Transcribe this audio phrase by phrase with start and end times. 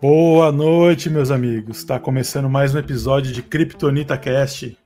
[0.00, 1.78] Boa noite, meus amigos.
[1.78, 4.78] Está começando mais um episódio de Kryptonita Cast,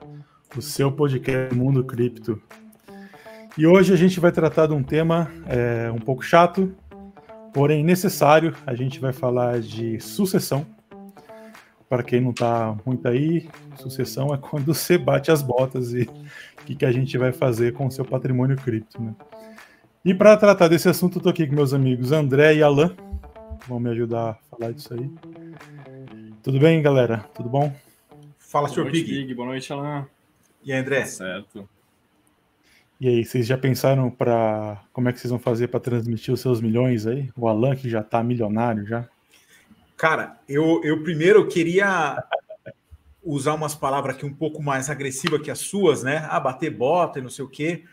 [0.57, 2.41] o seu podcast Mundo Cripto.
[3.59, 6.75] E hoje a gente vai tratar de um tema é, um pouco chato,
[7.53, 8.55] porém necessário.
[8.67, 10.65] A gente vai falar de sucessão.
[11.89, 16.65] Para quem não está muito aí, sucessão é quando você bate as botas e o
[16.65, 19.03] que, que a gente vai fazer com o seu patrimônio cripto.
[19.03, 19.13] Né?
[20.03, 22.97] E para tratar desse assunto, eu estou aqui com meus amigos André e Alan
[23.69, 25.11] vão me ajudar a falar disso aí.
[26.43, 27.19] Tudo bem, galera?
[27.35, 27.71] Tudo bom?
[28.39, 29.05] Fala, Boa senhor Pig.
[29.05, 29.35] Pig.
[29.35, 30.09] Boa noite, Alan.
[30.65, 31.01] E aí, André?
[31.01, 31.69] Tá certo.
[32.99, 36.41] E aí, vocês já pensaram para como é que vocês vão fazer para transmitir os
[36.41, 37.29] seus milhões aí?
[37.37, 39.07] O Alan que já tá milionário já.
[39.99, 42.25] Cara, eu, eu primeiro queria
[43.23, 46.27] usar umas palavras aqui um pouco mais agressivas que as suas, né?
[46.31, 47.85] Ah, bater bota e não sei o quê.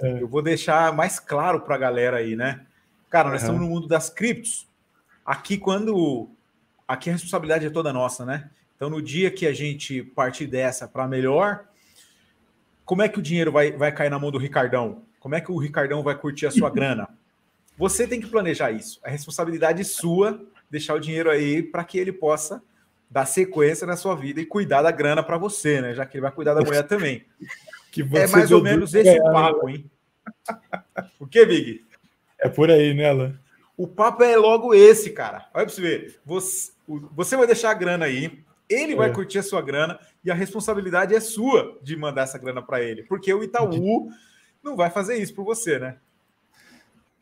[0.00, 0.22] É.
[0.22, 2.66] Eu vou deixar mais claro para a galera aí, né?
[3.08, 3.46] Cara, nós uhum.
[3.46, 4.68] estamos no mundo das criptos.
[5.24, 6.28] Aqui, quando.
[6.86, 8.50] Aqui a responsabilidade é toda nossa, né?
[8.76, 11.64] Então, no dia que a gente partir dessa para melhor,
[12.84, 15.02] como é que o dinheiro vai, vai cair na mão do Ricardão?
[15.18, 17.08] Como é que o Ricardão vai curtir a sua grana?
[17.76, 19.00] Você tem que planejar isso.
[19.02, 22.62] É responsabilidade sua deixar o dinheiro aí para que ele possa
[23.10, 25.94] dar sequência na sua vida e cuidar da grana para você, né?
[25.94, 27.24] Já que ele vai cuidar da mulher também.
[28.02, 29.90] É mais ou menos esse papo, hein?
[31.18, 31.84] O que, Big?
[32.38, 33.38] É por aí, né, Alan?
[33.76, 35.48] O papo é logo esse, cara.
[35.52, 36.20] Olha para você ver.
[36.24, 36.72] Você,
[37.12, 39.12] você vai deixar a grana aí, ele vai é.
[39.12, 43.02] curtir a sua grana e a responsabilidade é sua de mandar essa grana para ele,
[43.04, 44.10] porque o Itaú
[44.62, 45.96] não vai fazer isso por você, né?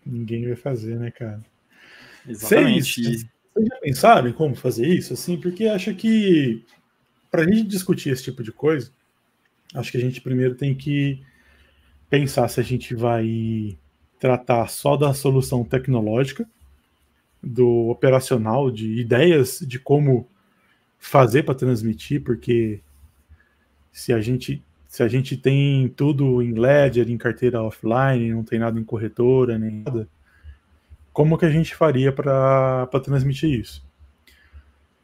[0.04, 1.40] Ninguém vai fazer, né, cara?
[2.26, 3.02] Exatamente.
[3.02, 5.38] Vocês, vocês já pensaram em como fazer isso, assim?
[5.38, 6.64] Porque acho que
[7.30, 8.92] para a gente discutir esse tipo de coisa,
[9.72, 11.22] acho que a gente primeiro tem que
[12.10, 13.76] pensar se a gente vai
[14.18, 16.48] tratar só da solução tecnológica,
[17.42, 20.28] do operacional, de ideias de como
[20.98, 22.80] fazer para transmitir, porque
[23.92, 28.60] se a gente se a gente tem tudo em ledger, em carteira offline, não tem
[28.60, 30.08] nada em corretora, nem nada,
[31.12, 33.84] como que a gente faria para transmitir isso?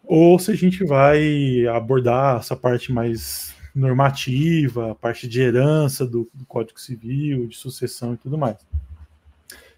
[0.05, 6.29] Ou se a gente vai abordar essa parte mais normativa, a parte de herança do,
[6.33, 8.57] do Código Civil, de sucessão e tudo mais.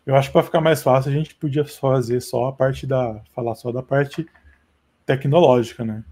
[0.05, 3.21] Eu acho que para ficar mais fácil a gente podia fazer só a parte da.
[3.35, 4.27] falar só da parte
[5.07, 6.05] tecnológica, né?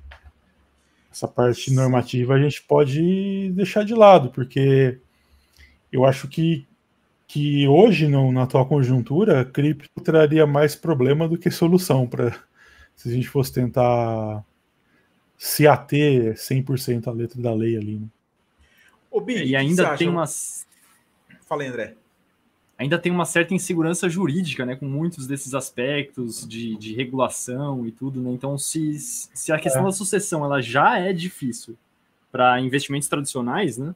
[1.10, 5.00] Essa parte normativa a gente pode deixar de lado, porque
[5.90, 6.68] eu acho que,
[7.26, 12.32] que hoje, no, na atual conjuntura, a cripto traria mais problema do que solução para
[12.94, 14.44] se a gente fosse tentar
[15.42, 17.96] se ater 100% à letra da lei ali.
[17.96, 18.06] Né?
[19.10, 20.66] Ô, Bi, e ainda tem umas.
[21.46, 21.96] Fala aí, André
[22.80, 27.92] ainda tem uma certa insegurança jurídica, né, com muitos desses aspectos de, de regulação e
[27.92, 28.30] tudo, né?
[28.30, 29.84] Então, se, se a questão é.
[29.84, 31.76] da sucessão ela já é difícil
[32.32, 33.94] para investimentos tradicionais, né,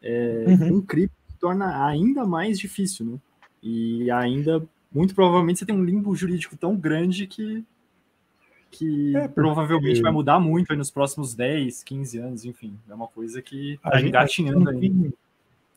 [0.00, 0.76] é, uhum.
[0.76, 3.18] um cripto torna ainda mais difícil, né?
[3.60, 4.62] E ainda,
[4.92, 7.64] muito provavelmente, você tem um limbo jurídico tão grande que
[8.70, 12.78] que é provavelmente vai mudar muito nos próximos 10, 15 anos, enfim.
[12.88, 15.12] É uma coisa que está engatinhando ainda.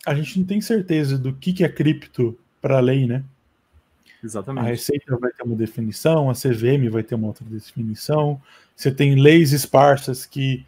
[0.06, 3.24] A gente não tem certeza do que, que é cripto para a lei, né?
[4.24, 4.66] Exatamente.
[4.66, 8.42] A Receita vai ter uma definição, a CVM vai ter uma outra definição.
[8.76, 10.66] Você tem leis esparsas que,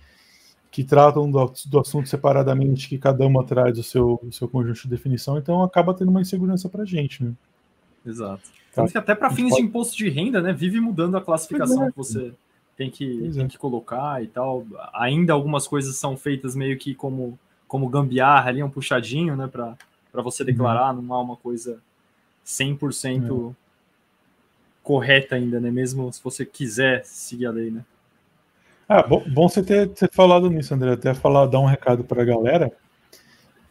[0.71, 4.81] que tratam do, do assunto separadamente, que cada uma traz o seu, o seu conjunto
[4.81, 7.33] de definição, então acaba tendo uma insegurança para a gente, né?
[8.05, 8.43] Exato.
[8.73, 8.85] Tá.
[8.87, 9.61] que até para fins pode...
[9.61, 10.51] de imposto de renda, né?
[10.51, 11.91] Vive mudando a classificação é.
[11.91, 12.33] que você
[12.75, 14.65] tem que, tem que colocar e tal.
[14.93, 19.47] Ainda algumas coisas são feitas meio que como, como gambiarra ali, um puxadinho, né?
[19.47, 19.77] Para
[20.15, 20.47] para você uhum.
[20.47, 21.81] declarar, não há uma coisa
[22.45, 23.55] 100% é.
[24.81, 25.69] correta ainda, né?
[25.69, 27.83] Mesmo se você quiser seguir a lei, né?
[28.87, 30.93] Ah, bom, bom você ter, ter falado nisso, André.
[30.93, 32.71] Até falar, dar um recado para a galera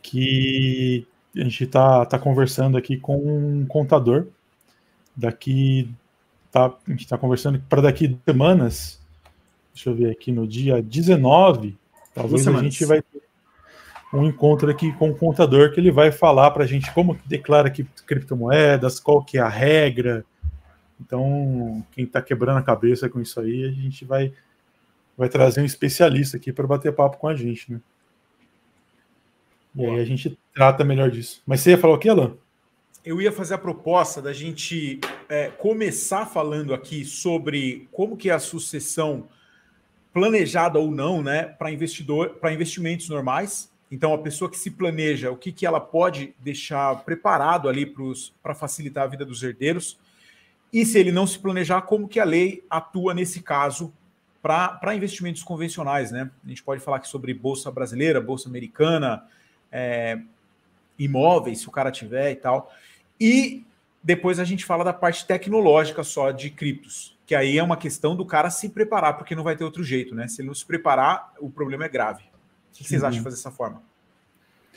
[0.03, 1.07] que
[1.37, 4.27] a gente tá, tá conversando aqui com um contador.
[5.17, 5.91] Daqui
[6.51, 9.01] tá, a gente está conversando para daqui semanas.
[9.73, 11.77] Deixa eu ver aqui no dia 19,
[12.15, 13.23] talvez a gente vai ter
[14.13, 17.69] um encontro aqui com o contador que ele vai falar para a gente como declara
[18.07, 20.25] criptomoedas, qual que é a regra.
[21.01, 24.33] Então, quem está quebrando a cabeça com isso aí, a gente vai,
[25.19, 27.81] vai trazer um especialista aqui para bater papo com a gente, né?
[29.75, 31.43] E aí a gente trata melhor disso.
[31.47, 32.37] Mas você ia falar o que, Alan?
[33.05, 38.33] Eu ia fazer a proposta da gente é, começar falando aqui sobre como que é
[38.33, 39.29] a sucessão
[40.13, 45.31] planejada ou não, né, para investidor, para investimentos normais Então, a pessoa que se planeja,
[45.31, 47.93] o que, que ela pode deixar preparado ali
[48.43, 49.99] para facilitar a vida dos herdeiros.
[50.73, 53.93] E se ele não se planejar, como que a lei atua nesse caso
[54.43, 56.31] para investimentos convencionais, né?
[56.45, 59.25] A gente pode falar aqui sobre bolsa brasileira, bolsa americana,
[59.75, 60.21] é,
[60.97, 62.73] imóveis, se o cara tiver e tal.
[63.21, 63.65] E
[64.01, 68.15] depois a gente fala da parte tecnológica só de criptos, que aí é uma questão
[68.15, 70.29] do cara se preparar, porque não vai ter outro jeito, né?
[70.29, 72.23] Se ele não se preparar, o problema é grave.
[72.23, 73.09] O que vocês uhum.
[73.09, 73.83] acham de fazer dessa forma?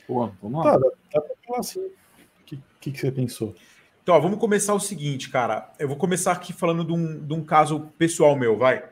[0.07, 0.71] Pô, vamos lá.
[0.71, 1.79] Tá, dá, dá pra falar assim.
[1.81, 3.53] O que, que, que, você pensou?
[4.01, 5.69] Então, ó, vamos começar o seguinte, cara.
[5.77, 8.83] Eu vou começar aqui falando de um, de um caso pessoal meu, vai.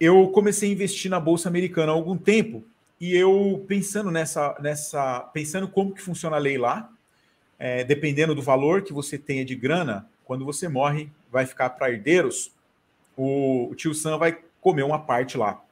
[0.00, 2.64] Eu comecei a investir na Bolsa Americana há algum tempo
[3.04, 6.90] e eu pensando nessa, nessa pensando como que funciona a lei lá,
[7.58, 11.90] é, dependendo do valor que você tenha de grana, quando você morre, vai ficar para
[11.90, 12.50] herdeiros,
[13.14, 15.62] o, o, tio Sam vai comer uma parte lá.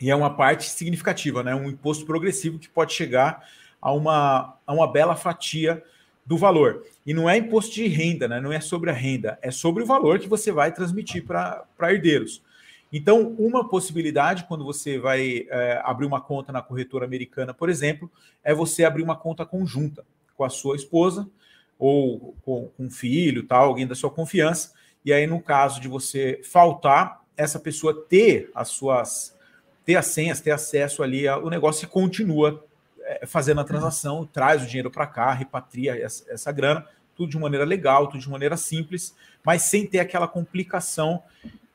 [0.00, 1.54] E é uma parte significativa, né?
[1.54, 3.48] Um imposto progressivo que pode chegar
[3.80, 5.80] a uma, a uma bela fatia
[6.26, 6.84] do valor.
[7.06, 8.40] E não é imposto de renda, né?
[8.40, 12.42] Não é sobre a renda, é sobre o valor que você vai transmitir para herdeiros.
[12.92, 18.10] Então, uma possibilidade, quando você vai é, abrir uma conta na corretora americana, por exemplo,
[18.42, 20.04] é você abrir uma conta conjunta
[20.36, 21.28] com a sua esposa
[21.78, 24.72] ou com, um filho, tal, alguém da sua confiança.
[25.04, 29.38] E aí, no caso de você faltar, essa pessoa ter as suas
[29.84, 32.64] ter as senhas, ter acesso ali, o negócio continua
[33.02, 36.86] é, fazendo a transação, traz o dinheiro para cá, repatria essa, essa grana,
[37.16, 39.14] tudo de maneira legal, tudo de maneira simples,
[39.44, 41.22] mas sem ter aquela complicação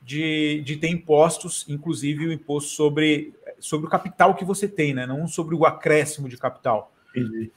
[0.06, 5.04] de, de ter impostos, inclusive o imposto sobre, sobre o capital que você tem, né?
[5.04, 6.94] não sobre o acréscimo de capital.
[7.10, 7.50] Entendi.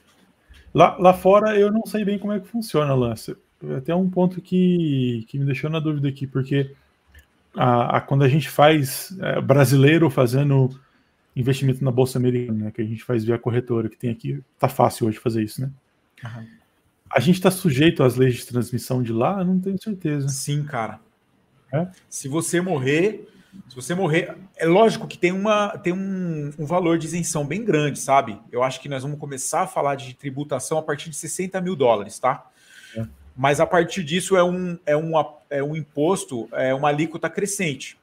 [0.74, 3.36] Lá, lá fora eu não sei bem como é que funciona, Lance.
[3.76, 6.74] Até um ponto que, que me deixou na dúvida aqui, porque
[7.54, 10.70] a, a quando a gente faz é, brasileiro fazendo
[11.36, 14.68] investimento na Bolsa Americana, né, que a gente faz via corretora, que tem aqui, tá
[14.68, 15.70] fácil hoje fazer isso, né?
[16.24, 16.46] Uhum.
[17.12, 19.44] A gente está sujeito às leis de transmissão de lá?
[19.44, 20.28] Não tenho certeza.
[20.28, 20.98] Sim, cara.
[21.72, 21.86] É?
[22.08, 23.28] Se você morrer,
[23.68, 27.64] se você morrer, é lógico que tem, uma, tem um, um, valor de isenção bem
[27.64, 28.38] grande, sabe?
[28.50, 31.74] Eu acho que nós vamos começar a falar de tributação a partir de 60 mil
[31.74, 32.46] dólares, tá?
[32.96, 33.04] É.
[33.36, 35.12] Mas a partir disso é um, é um,
[35.48, 37.98] é um imposto, é uma alíquota crescente.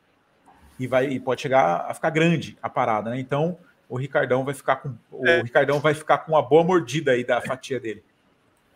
[0.79, 3.19] E, vai, e pode chegar a ficar grande a parada, né?
[3.19, 3.57] Então
[3.89, 4.93] o Ricardão vai ficar com.
[5.25, 5.39] É.
[5.39, 8.03] O Ricardão vai ficar com uma boa mordida aí da fatia dele.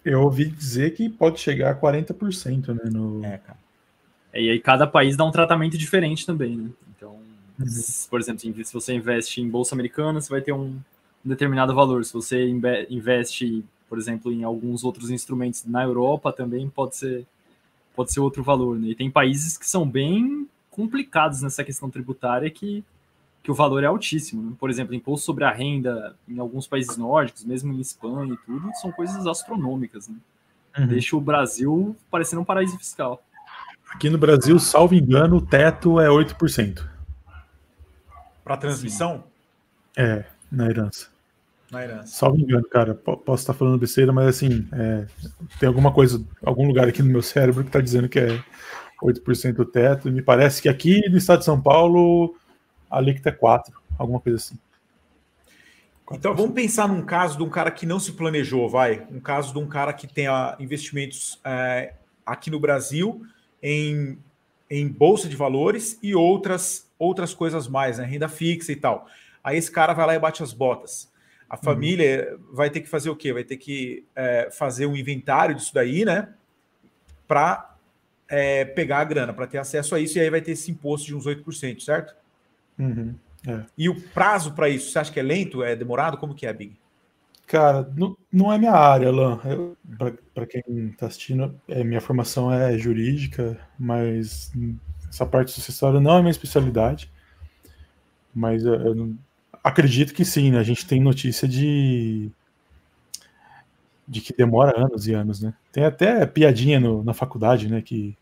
[0.04, 2.90] Eu ouvi dizer que pode chegar a 40%, né?
[2.92, 3.24] No...
[3.24, 3.60] É, cara.
[4.34, 6.70] É, e aí cada país dá um tratamento diferente também, né?
[6.96, 7.12] Então,
[7.60, 7.66] uhum.
[8.10, 10.80] por exemplo, se você investe em bolsa americana, você vai ter um
[11.24, 12.04] determinado valor.
[12.06, 12.48] Se você
[12.90, 17.26] investe, por exemplo, em alguns outros instrumentos na Europa, também pode ser
[17.94, 18.90] pode ser outro valor, né?
[18.90, 22.84] E tem países que são bem complicados nessa questão tributária que
[23.44, 24.42] que o valor é altíssimo.
[24.44, 24.56] Né?
[24.60, 28.70] Por exemplo, imposto sobre a renda em alguns países nórdicos, mesmo em Espanha e tudo,
[28.76, 30.08] são coisas astronômicas.
[30.08, 30.16] Né?
[30.78, 30.88] Uhum.
[30.88, 33.24] Deixa o Brasil parecendo um paraíso fiscal.
[33.94, 36.88] Aqui no Brasil, salvo engano, o teto é 8%.
[38.44, 39.24] Para transmissão?
[39.96, 41.10] É, na herança.
[41.72, 42.08] Na herança.
[42.08, 42.96] Salvo engano, cara.
[42.96, 45.06] Posso estar falando besteira, mas assim, é,
[45.60, 48.44] tem alguma coisa, algum lugar aqui no meu cérebro que está dizendo que é
[49.02, 50.10] 8% o teto.
[50.10, 52.36] E me parece que aqui no estado de São Paulo,
[52.90, 54.58] a alíquota é 4%, alguma coisa assim.
[56.12, 59.08] Então vamos pensar num caso de um cara que não se planejou, vai.
[59.10, 61.94] Um caso de um cara que tenha investimentos é,
[62.26, 63.26] aqui no Brasil
[63.62, 64.18] em,
[64.70, 68.06] em bolsa de valores e outras outras coisas mais, né?
[68.06, 69.08] Renda fixa e tal.
[69.44, 71.12] Aí esse cara vai lá e bate as botas.
[71.50, 71.64] A uhum.
[71.64, 72.56] família uhum.
[72.56, 73.34] vai ter que fazer o quê?
[73.34, 76.30] Vai ter que é, fazer um inventário disso daí, né?
[77.28, 77.76] Para
[78.30, 81.08] é, pegar a grana, para ter acesso a isso, e aí vai ter esse imposto
[81.08, 82.16] de uns 8%, certo?
[82.78, 83.16] Uhum.
[83.48, 83.66] É.
[83.76, 85.64] E o prazo para isso, você acha que é lento?
[85.64, 86.18] É demorado?
[86.18, 86.78] Como que é, Big?
[87.52, 89.38] Cara, não, não é minha área, Alan.
[90.34, 94.54] Para quem está assistindo, é, minha formação é jurídica, mas
[95.10, 97.12] essa parte sucessória não é minha especialidade.
[98.34, 99.16] Mas eu, eu
[99.62, 100.60] acredito que sim, né?
[100.60, 102.32] A gente tem notícia de
[104.08, 105.54] de que demora anos e anos, né?
[105.74, 107.82] Tem até piadinha no, na faculdade, né?
[107.82, 108.18] Que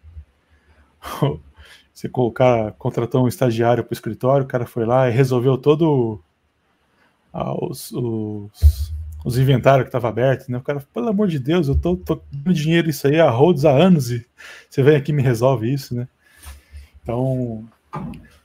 [1.93, 6.19] você colocar, contratou um estagiário para o escritório, o cara foi lá e resolveu todo
[7.31, 8.91] ah, os, os
[9.29, 10.57] os inventários que estavam abertos, né?
[10.57, 13.63] O cara, pelo amor de Deus, eu tô, tô dando dinheiro isso aí a Rhodes
[13.63, 14.25] há anos e
[14.69, 16.07] você vem aqui e me resolve isso, né?
[17.03, 17.67] Então,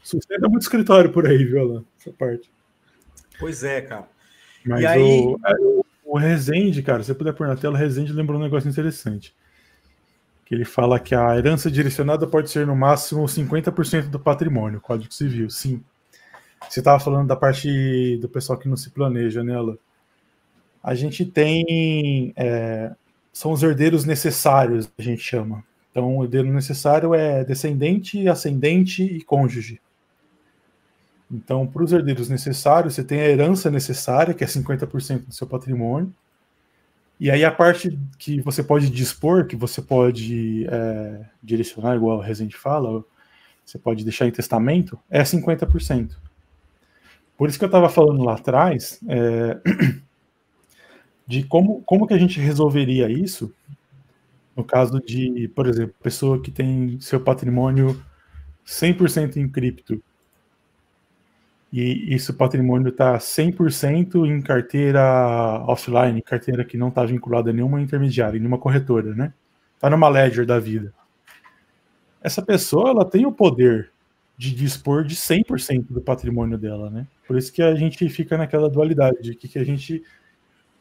[0.03, 1.85] sustenta muito escritório por aí, viu, Alan?
[1.99, 2.50] Essa parte.
[3.38, 4.09] Pois é, cara.
[4.64, 5.00] Mas e aí...
[5.00, 5.55] o, é,
[6.05, 9.35] o Rezende, cara, se você puder pôr na tela, o Rezende lembrou um negócio interessante.
[10.45, 15.12] Que ele fala que a herança direcionada pode ser no máximo 50% do patrimônio, Código
[15.12, 15.83] Civil, sim.
[16.69, 19.79] você estava falando da parte do pessoal que não se planeja nela.
[20.85, 22.35] A gente tem.
[22.37, 22.93] É,
[23.33, 25.64] são os herdeiros necessários, a gente chama.
[25.91, 29.81] Então, o herdeiro necessário é descendente, ascendente e cônjuge.
[31.31, 35.47] Então, para os herdeiros necessários, você tem a herança necessária, que é 50% do seu
[35.47, 36.12] patrimônio.
[37.19, 42.25] E aí a parte que você pode dispor, que você pode é, direcionar, igual a
[42.25, 43.05] Rezende fala,
[43.64, 46.17] você pode deixar em testamento, é 50%.
[47.37, 49.59] Por isso que eu estava falando lá atrás é,
[51.26, 53.52] de como, como que a gente resolveria isso
[54.57, 58.00] no caso de, por exemplo, pessoa que tem seu patrimônio
[58.64, 60.00] 100% em cripto
[61.76, 67.81] e isso patrimônio está 100% em carteira offline, carteira que não está vinculada a nenhuma
[67.81, 69.33] intermediária, nenhuma corretora, né?
[69.75, 70.95] Está numa ledger da vida.
[72.23, 73.90] Essa pessoa, ela tem o poder
[74.38, 77.09] de dispor de 100% do patrimônio dela, né?
[77.26, 80.00] Por isso que a gente fica naquela dualidade de que, que a gente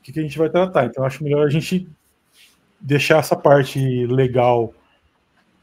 [0.04, 0.86] que, que a gente vai tratar.
[0.86, 1.88] Então, acho melhor a gente
[2.80, 4.74] deixar essa parte legal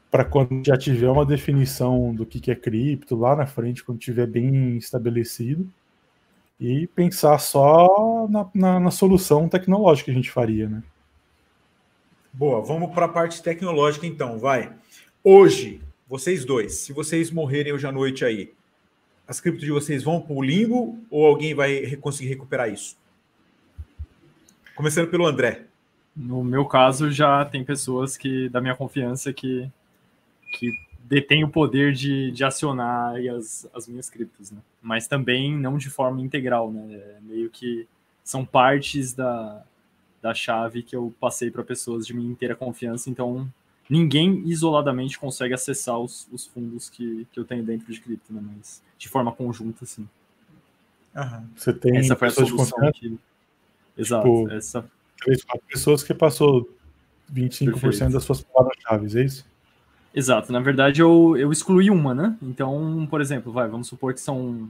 [0.09, 3.99] para quando já tiver uma definição do que, que é cripto lá na frente, quando
[3.99, 5.71] tiver bem estabelecido,
[6.59, 10.83] e pensar só na, na, na solução tecnológica que a gente faria, né?
[12.33, 14.73] Boa, vamos para a parte tecnológica então, vai.
[15.23, 18.53] Hoje, vocês dois, se vocês morrerem hoje à noite aí,
[19.27, 22.97] as criptos de vocês vão para o limbo ou alguém vai conseguir recuperar isso?
[24.75, 25.65] Começando pelo André.
[26.15, 29.71] No meu caso, já tem pessoas que da minha confiança que
[30.57, 30.69] que
[31.03, 34.59] detém o poder de, de acionar as, as minhas criptos, né?
[34.81, 36.93] Mas também não de forma integral, né?
[36.93, 37.87] É meio que
[38.23, 39.63] são partes da,
[40.21, 43.51] da chave que eu passei para pessoas de minha inteira confiança, então
[43.89, 48.41] ninguém isoladamente consegue acessar os, os fundos que, que eu tenho dentro de cripto, né?
[48.55, 50.07] Mas de forma conjunta, sim.
[51.15, 51.47] Uhum.
[51.55, 53.19] Você tem essa foi a solução que...
[54.01, 54.27] Exato.
[54.27, 54.85] Tipo, essa...
[55.23, 56.67] Três, quatro pessoas que passou
[57.33, 58.11] 25% Perfeito.
[58.11, 59.45] das suas palavras-chave, é isso?
[60.13, 62.37] Exato, na verdade eu, eu excluí uma, né?
[62.41, 64.67] Então, por exemplo, vai, vamos supor que são,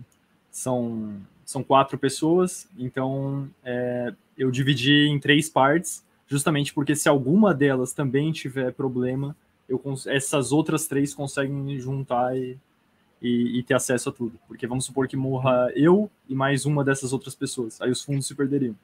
[0.52, 7.56] são, são quatro pessoas, então é, eu dividi em três partes, justamente porque se alguma
[7.56, 9.36] delas também tiver problema,
[9.68, 12.56] eu, essas outras três conseguem juntar e,
[13.20, 14.40] e, e, ter acesso a tudo.
[14.48, 18.28] Porque vamos supor que morra eu e mais uma dessas outras pessoas, aí os fundos
[18.28, 18.76] se perderiam.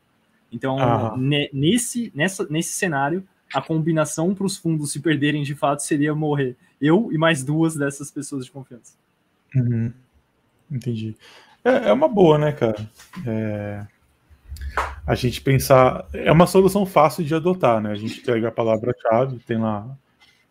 [0.51, 6.13] Então, nesse, nessa, nesse cenário, a combinação para os fundos se perderem de fato seria
[6.13, 8.93] morrer eu e mais duas dessas pessoas de confiança.
[9.55, 9.91] Uhum.
[10.69, 11.15] Entendi.
[11.63, 12.89] É, é, uma boa, né, cara?
[13.25, 13.85] É...
[15.05, 16.07] A gente pensar.
[16.13, 17.91] É uma solução fácil de adotar, né?
[17.91, 19.97] A gente pega a palavra-chave, tem lá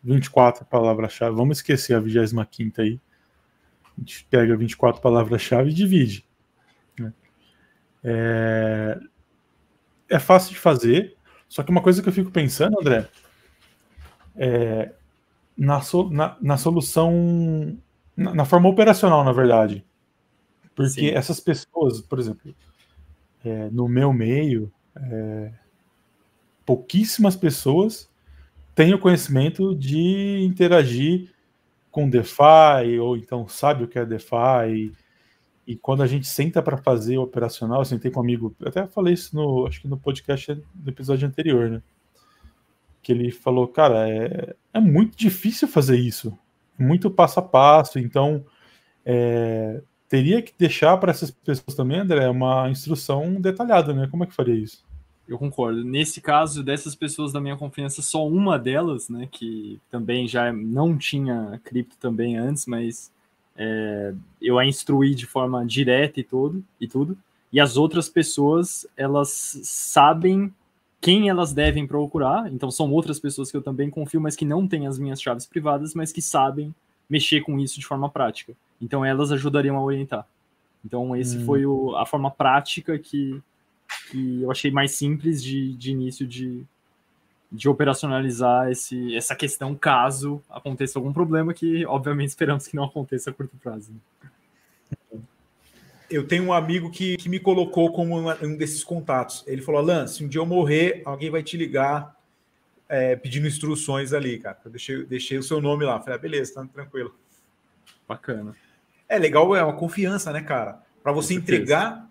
[0.03, 1.35] 24 palavras-chave.
[1.35, 2.99] Vamos esquecer a 25 aí.
[3.97, 6.25] A gente pega 24 palavras-chave e divide.
[6.99, 7.13] Né?
[8.03, 8.99] É...
[10.09, 11.15] é fácil de fazer,
[11.47, 13.07] só que uma coisa que eu fico pensando, André,
[14.35, 14.91] é
[15.57, 17.77] na, so, na, na solução,
[18.15, 19.83] na, na, forma operacional, na verdade.
[20.75, 21.09] Porque Sim.
[21.09, 22.53] essas pessoas, por exemplo,
[23.43, 25.51] é, no meu meio, é,
[26.65, 28.07] pouquíssimas pessoas
[28.75, 31.33] têm o conhecimento de interagir
[31.89, 34.93] com DeFi, ou então sabe o que é DeFi,
[35.67, 38.87] e quando a gente senta para fazer o operacional, eu sentei com um amigo, até
[38.87, 41.83] falei isso no, acho que no podcast do episódio anterior, né?
[43.03, 46.37] Que ele falou, cara, é, é muito difícil fazer isso,
[46.79, 48.45] muito passo a passo, então
[49.05, 54.07] é, teria que deixar para essas pessoas também, André, uma instrução detalhada, né?
[54.09, 54.87] Como é que faria isso?
[55.27, 55.83] Eu concordo.
[55.83, 60.97] Nesse caso, dessas pessoas da minha confiança, só uma delas, né, que também já não
[60.97, 63.11] tinha cripto também antes, mas
[63.57, 67.17] é, eu a instruí de forma direta e tudo, e tudo.
[67.51, 70.53] E as outras pessoas, elas sabem
[71.01, 72.51] quem elas devem procurar.
[72.53, 75.45] Então são outras pessoas que eu também confio, mas que não têm as minhas chaves
[75.45, 76.73] privadas, mas que sabem
[77.09, 78.53] mexer com isso de forma prática.
[78.81, 80.27] Então elas ajudariam a orientar.
[80.85, 81.45] Então esse hum.
[81.45, 83.41] foi o, a forma prática que,
[84.11, 86.63] que eu achei mais simples de, de início de,
[87.51, 93.29] de operacionalizar esse, essa questão caso aconteça algum problema, que obviamente esperamos que não aconteça
[93.29, 93.91] a curto prazo.
[96.09, 99.43] Eu tenho um amigo que, que me colocou como um desses contatos.
[99.45, 102.15] Ele falou: Alan, se um dia eu morrer, alguém vai te ligar
[102.87, 104.57] é, pedindo instruções ali, cara.
[104.63, 105.99] Eu deixei, deixei o seu nome lá.
[105.99, 107.13] Falei: ah, beleza, tá tranquilo.
[108.07, 108.55] Bacana.
[109.09, 110.81] É legal, é uma confiança, né, cara?
[111.03, 112.09] Para você entregar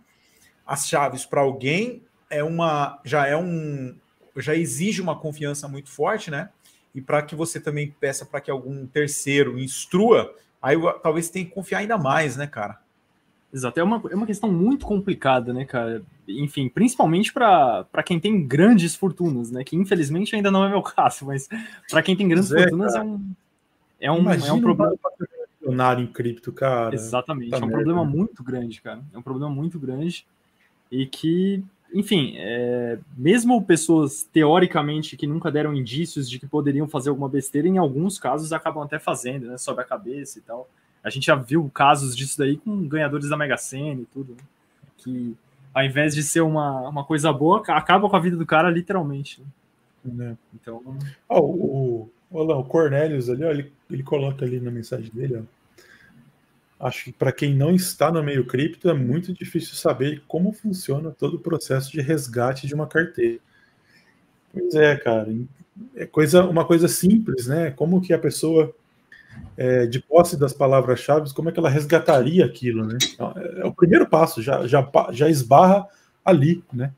[0.67, 3.97] as chaves para alguém é uma já é um
[4.43, 6.51] já exige uma confiança muito forte, né?
[6.95, 11.51] E para que você também peça para que algum terceiro instrua, aí talvez tenha que
[11.53, 12.81] confiar ainda mais, né, cara?
[13.53, 16.03] Exato, é uma, é uma questão muito complicada, né, cara?
[16.29, 19.65] Enfim, principalmente para quem tem grandes fortunas, né?
[19.65, 21.49] Que infelizmente ainda não é meu caso, mas
[21.91, 23.35] para quem tem grandes é, fortunas é um,
[24.01, 24.95] é um, é um problema.
[25.63, 26.95] Um em cripto, cara.
[26.95, 27.83] Exatamente, tá é um merda.
[27.83, 29.03] problema muito grande, cara.
[29.13, 30.27] É um problema muito grande
[30.91, 37.11] e que, enfim, é, mesmo pessoas teoricamente que nunca deram indícios de que poderiam fazer
[37.11, 39.57] alguma besteira, em alguns casos acabam até fazendo, né?
[39.57, 40.69] Sobe a cabeça e tal.
[41.03, 44.43] A gente já viu casos disso daí com ganhadores da Mega Sena e tudo, né?
[44.99, 45.37] que
[45.73, 49.43] ao invés de ser uma, uma coisa boa, acaba com a vida do cara literalmente.
[50.05, 50.33] Né?
[50.33, 50.37] É.
[50.55, 50.83] Então.
[51.29, 55.56] Oh, o, o, o Cornelius ali, ó, ele, ele coloca ali na mensagem dele, ó,
[56.79, 61.11] Acho que para quem não está no meio cripto é muito difícil saber como funciona
[61.11, 63.39] todo o processo de resgate de uma carteira.
[64.53, 65.35] Pois é, cara,
[65.95, 67.71] é coisa, uma coisa simples, né?
[67.71, 68.75] Como que a pessoa
[69.57, 72.99] é, de posse das palavras-chave, como é que ela resgataria aquilo, né?
[73.13, 75.87] Então, é, é, o primeiro passo, já, já, já esbarra
[76.25, 76.93] ali, né?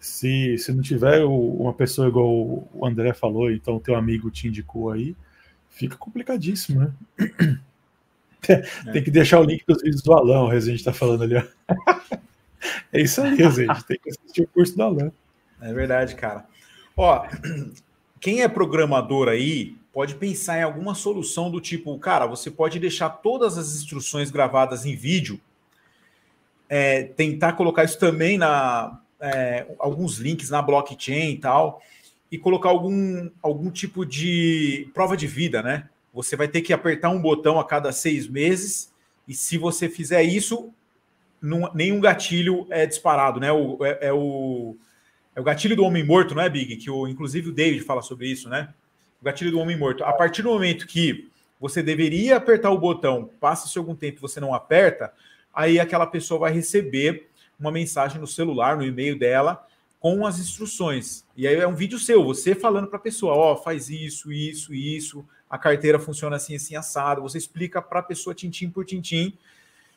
[0.00, 2.28] Se, se não tiver uma pessoa igual
[2.72, 5.16] o André falou, então teu amigo te indicou aí,
[5.68, 6.92] fica complicadíssimo, né?
[8.92, 11.36] Tem que deixar o link dos vídeos do Alan, o Resident está falando ali.
[11.36, 11.42] Ó.
[12.92, 13.84] É isso aí, gente.
[13.84, 15.12] Tem que assistir o curso do Alan.
[15.60, 16.44] É verdade, cara.
[16.96, 17.24] Ó,
[18.20, 23.10] quem é programador aí, pode pensar em alguma solução do tipo, cara, você pode deixar
[23.10, 25.40] todas as instruções gravadas em vídeo,
[26.68, 31.82] é, tentar colocar isso também na é, alguns links na blockchain e tal,
[32.30, 35.88] e colocar algum, algum tipo de prova de vida, né?
[36.12, 38.92] Você vai ter que apertar um botão a cada seis meses,
[39.26, 40.72] e se você fizer isso,
[41.40, 43.52] não, nenhum gatilho é disparado, né?
[43.52, 44.76] O, é, é, o,
[45.36, 46.76] é o gatilho do homem morto, não é, Big?
[46.76, 48.72] Que o, inclusive o David fala sobre isso, né?
[49.20, 50.04] o gatilho do homem morto.
[50.04, 51.28] A partir do momento que
[51.60, 55.12] você deveria apertar o botão, passa-se algum tempo você não aperta,
[55.52, 59.66] aí aquela pessoa vai receber uma mensagem no celular, no e-mail dela,
[59.98, 61.24] com as instruções.
[61.36, 64.30] E aí é um vídeo seu, você falando para a pessoa, ó, oh, faz isso,
[64.30, 67.22] isso, isso, a carteira funciona assim, assim, assado.
[67.22, 69.36] Você explica para a pessoa tintim por tintim.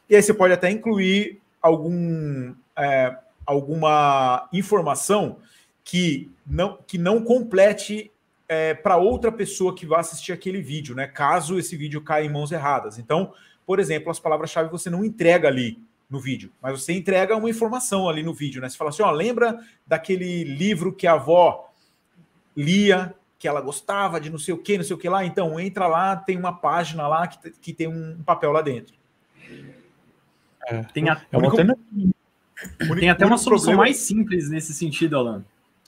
[0.09, 5.37] E aí você pode até incluir algum, é, alguma informação
[5.83, 8.11] que não, que não complete
[8.47, 11.07] é, para outra pessoa que vai assistir aquele vídeo, né?
[11.07, 12.99] Caso esse vídeo caia em mãos erradas.
[12.99, 13.33] Então,
[13.65, 18.09] por exemplo, as palavras-chave você não entrega ali no vídeo, mas você entrega uma informação
[18.09, 18.67] ali no vídeo, né?
[18.67, 21.69] Você fala assim, ó, lembra daquele livro que a avó
[22.55, 25.25] lia, que ela gostava de não sei o que, não sei o que lá?
[25.25, 28.93] Então, entra lá, tem uma página lá que, que tem um papel lá dentro.
[30.67, 31.57] É, tem, a, é único,
[32.99, 33.81] tem até uma solução problema...
[33.85, 35.43] mais simples nesse sentido, Alan.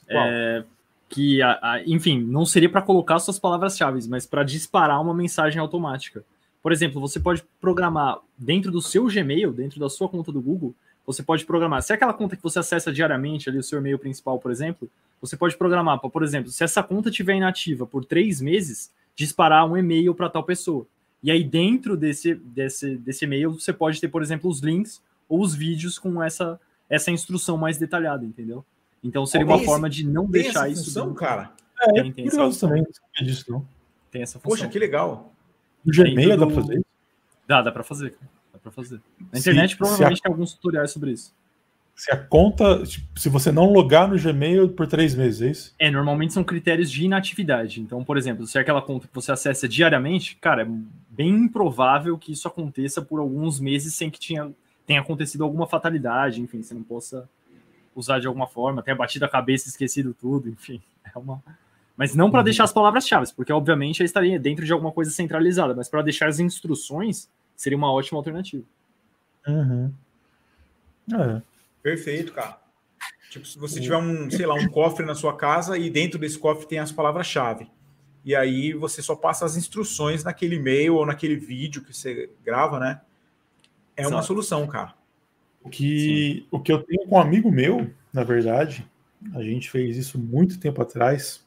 [0.08, 0.64] É,
[1.08, 5.60] que, a, a, enfim, não seria para colocar suas palavras-chave, mas para disparar uma mensagem
[5.60, 6.24] automática.
[6.60, 10.74] Por exemplo, você pode programar dentro do seu Gmail, dentro da sua conta do Google,
[11.06, 11.82] você pode programar.
[11.82, 14.88] Se é aquela conta que você acessa diariamente, ali o seu e-mail principal, por exemplo,
[15.20, 19.76] você pode programar, por exemplo, se essa conta estiver inativa por três meses, disparar um
[19.76, 20.86] e-mail para tal pessoa.
[21.22, 25.40] E aí, dentro desse, desse, desse e-mail, você pode ter, por exemplo, os links ou
[25.40, 28.64] os vídeos com essa, essa instrução mais detalhada, entendeu?
[29.02, 30.84] Então seria uma esse, forma de não deixar isso.
[30.84, 31.52] Função, cara?
[31.80, 33.66] É, tem, tem curioso também, não disso, não.
[34.10, 34.50] Tem essa função.
[34.50, 35.32] Poxa, que legal.
[35.84, 36.86] No Gmail dá pra fazer isso?
[37.46, 38.10] Dá, dá pra fazer.
[38.10, 38.33] Dá
[38.64, 39.00] pra fazer.
[39.30, 40.24] Na internet se, provavelmente se a...
[40.24, 41.32] tem alguns tutoriais sobre isso.
[41.94, 45.74] Se a conta, se você não logar no Gmail por três meses, é isso?
[45.78, 47.80] É, normalmente são critérios de inatividade.
[47.80, 50.68] Então, por exemplo, se é aquela conta que você acessa diariamente, cara, é
[51.10, 54.50] bem improvável que isso aconteça por alguns meses sem que tinha,
[54.84, 57.28] tenha acontecido alguma fatalidade, enfim, você não possa
[57.94, 60.80] usar de alguma forma, tenha batido a cabeça, esquecido tudo, enfim.
[61.14, 61.40] É uma...
[61.96, 62.44] Mas não para uhum.
[62.44, 66.28] deixar as palavras-chave, porque obviamente aí estaria dentro de alguma coisa centralizada, mas para deixar
[66.28, 68.64] as instruções seria uma ótima alternativa.
[69.46, 69.92] Uhum.
[71.12, 71.42] É.
[71.82, 72.58] Perfeito, cara.
[73.30, 76.38] Tipo, se você tiver um, sei lá, um cofre na sua casa e dentro desse
[76.38, 77.68] cofre tem as palavras-chave.
[78.24, 82.78] E aí você só passa as instruções naquele e-mail ou naquele vídeo que você grava,
[82.78, 83.00] né?
[83.96, 84.16] É Exato.
[84.16, 84.94] uma solução, cara.
[85.62, 88.86] O que, o que eu tenho com um amigo meu, na verdade,
[89.34, 91.44] a gente fez isso muito tempo atrás,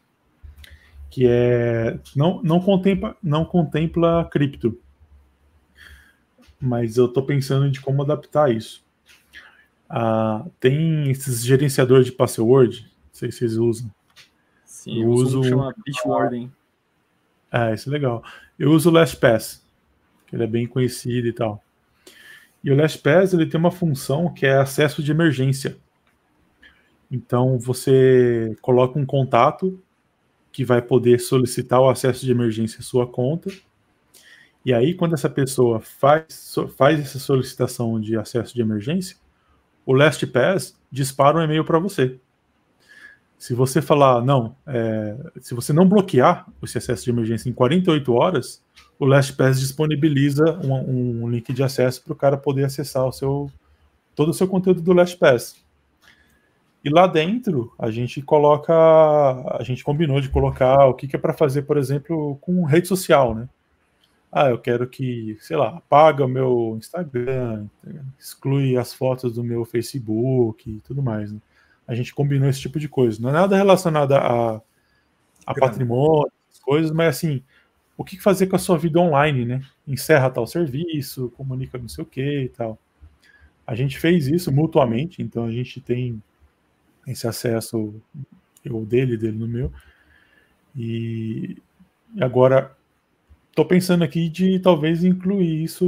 [1.10, 4.78] que é não, não contempla não contempla cripto.
[6.60, 8.86] Mas eu estou pensando de como adaptar isso.
[9.90, 13.92] Ah, tem esses gerenciadores de password, não sei se vocês usam.
[14.66, 16.52] Sim, eu, uso um chama Bitwarden.
[17.52, 18.24] É, isso é legal.
[18.60, 19.66] Eu uso o LastPass,
[20.26, 21.64] que ele é bem conhecido e tal.
[22.64, 25.78] E o LastPass ele tem uma função que é acesso de emergência.
[27.10, 29.82] Então você coloca um contato
[30.52, 33.50] que vai poder solicitar o acesso de emergência à sua conta.
[34.68, 39.16] E aí, quando essa pessoa faz, faz essa solicitação de acesso de emergência,
[39.86, 42.20] o LastPass dispara um e-mail para você.
[43.38, 48.12] Se você falar, não, é, se você não bloquear esse acesso de emergência em 48
[48.12, 48.62] horas,
[49.00, 53.50] o LastPass disponibiliza um, um link de acesso para o cara poder acessar o seu,
[54.14, 55.64] todo o seu conteúdo do LastPass.
[56.84, 61.20] E lá dentro, a gente coloca, a gente combinou de colocar o que, que é
[61.20, 63.48] para fazer, por exemplo, com rede social, né?
[64.40, 67.68] Ah, eu quero que, sei lá, apaga o meu Instagram,
[68.20, 71.32] exclui as fotos do meu Facebook e tudo mais.
[71.32, 71.40] Né?
[71.88, 73.22] A gente combinou esse tipo de coisa.
[73.22, 74.62] Não é nada relacionado a,
[75.46, 77.42] a patrimônio, coisas, mas assim,
[77.98, 79.62] o que fazer com a sua vida online, né?
[79.88, 82.78] Encerra tal serviço, comunica não sei o que e tal.
[83.66, 86.22] A gente fez isso mutuamente, então a gente tem
[87.08, 87.96] esse acesso,
[88.64, 89.72] eu dele, dele no meu.
[90.76, 91.58] E
[92.20, 92.77] agora
[93.58, 95.84] Tô pensando aqui de talvez incluir isso,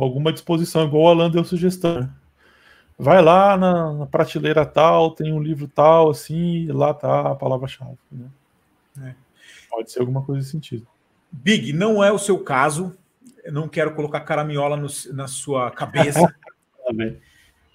[0.00, 2.00] alguma disposição, igual o Alan deu sugestão.
[2.00, 2.10] Né?
[2.98, 7.98] Vai lá na, na, prateleira tal, tem um livro tal, assim, lá tá a palavra-chave.
[8.10, 8.26] Né?
[9.02, 9.14] É.
[9.68, 10.86] Pode ser alguma coisa nesse sentido.
[11.30, 12.96] Big, não é o seu caso.
[13.44, 16.20] Eu não quero colocar caramiola no, na sua cabeça.
[16.82, 16.94] Tá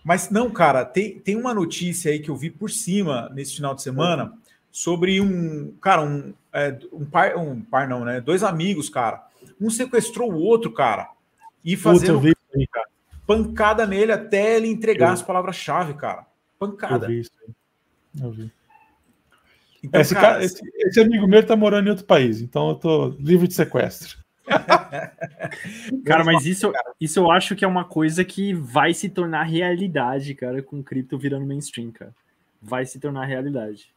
[0.03, 3.75] Mas não, cara, tem, tem uma notícia aí que eu vi por cima nesse final
[3.75, 4.33] de semana
[4.71, 8.19] sobre um cara, um, é, um par, um par não, né?
[8.19, 9.25] Dois amigos, cara,
[9.59, 11.09] um sequestrou o outro, cara.
[11.63, 12.21] E fazendo
[12.55, 12.87] aí, cara.
[13.25, 15.13] pancada nele até ele entregar eu...
[15.13, 16.25] as palavras-chave, cara.
[16.59, 17.05] Pancada.
[17.05, 17.53] Eu vi isso aí.
[18.21, 18.51] Eu vi.
[19.83, 23.07] Então, esse, cara, esse, esse, amigo meu tá morando em outro país, então eu tô
[23.19, 24.17] livre de sequestro.
[26.05, 30.33] cara, mas isso, isso eu acho que é uma coisa que vai se tornar realidade,
[30.33, 32.13] cara, com cripto virando mainstream, cara.
[32.61, 33.93] Vai se tornar realidade.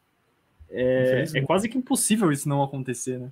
[0.69, 3.31] É, é quase que impossível isso não acontecer, né?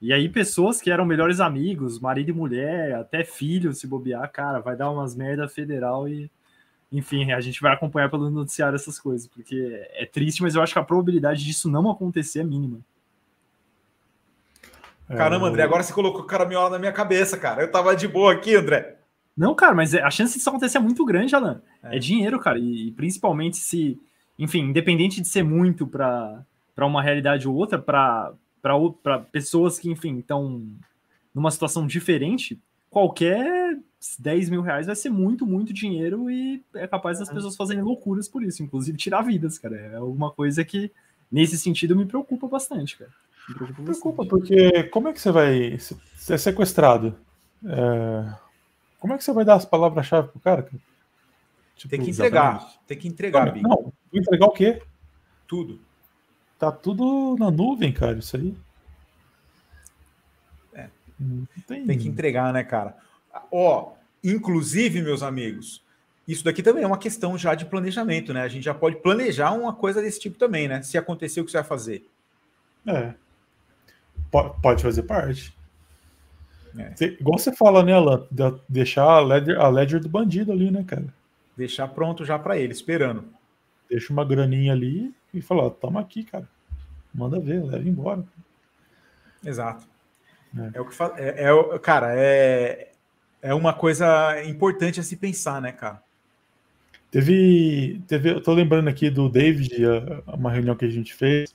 [0.00, 4.60] E aí, pessoas que eram melhores amigos, marido e mulher, até filho, se bobear, cara,
[4.60, 6.30] vai dar umas merda federal e.
[6.92, 10.72] Enfim, a gente vai acompanhar pelo noticiário essas coisas, porque é triste, mas eu acho
[10.72, 12.78] que a probabilidade disso não acontecer é mínima.
[15.08, 17.62] Caramba, André, agora você colocou caramiola na minha cabeça, cara.
[17.62, 18.96] Eu tava de boa aqui, André.
[19.36, 21.60] Não, cara, mas a chance disso acontecer é muito grande, Alan.
[21.82, 22.58] É, é dinheiro, cara.
[22.58, 24.00] E, principalmente se,
[24.38, 26.44] enfim, independente de ser muito para
[26.78, 28.32] uma realidade ou outra, para
[29.02, 30.66] para pessoas que, enfim, estão
[31.34, 33.78] numa situação diferente, qualquer
[34.18, 38.28] 10 mil reais vai ser muito, muito dinheiro e é capaz das pessoas fazerem loucuras
[38.28, 39.76] por isso, inclusive tirar vidas, cara.
[39.76, 40.90] É alguma coisa que,
[41.30, 43.10] nesse sentido, me preocupa bastante, cara.
[43.48, 47.14] Me preocupa, preocupa porque como é que você vai ser sequestrado?
[47.64, 48.34] É...
[48.98, 50.62] Como é que você vai dar as palavras-chave pro cara?
[51.76, 52.80] Tipo, tem que entregar, exatamente.
[52.86, 54.82] tem que entregar, Não, não, entregar o quê?
[55.46, 55.78] Tudo.
[56.58, 58.54] Tá tudo na nuvem, cara, isso aí.
[60.74, 60.88] É.
[61.66, 61.86] Tem...
[61.86, 61.98] tem...
[61.98, 62.96] que entregar, né, cara?
[63.52, 63.92] Ó,
[64.24, 65.84] inclusive, meus amigos,
[66.26, 68.42] isso daqui também é uma questão já de planejamento, né?
[68.42, 70.82] A gente já pode planejar uma coisa desse tipo também, né?
[70.82, 72.08] Se acontecer, o que você vai fazer?
[72.86, 73.14] É.
[74.30, 75.54] Pode fazer parte.
[76.78, 77.04] É.
[77.04, 78.26] Igual você fala, né, Alan?
[78.68, 81.06] Deixar a ledger, a ledger do bandido ali, né, cara?
[81.56, 83.24] Deixar pronto já para ele, esperando.
[83.88, 86.48] Deixa uma graninha ali e falar, toma aqui, cara.
[87.14, 88.24] Manda ver, leva embora.
[89.44, 89.86] Exato.
[90.56, 91.14] É, é o que fa...
[91.16, 92.92] é, é, cara, é,
[93.42, 96.02] é uma coisa importante a se pensar, né, cara?
[97.10, 99.74] Teve, teve, eu tô lembrando aqui do David,
[100.26, 101.54] uma reunião que a gente fez.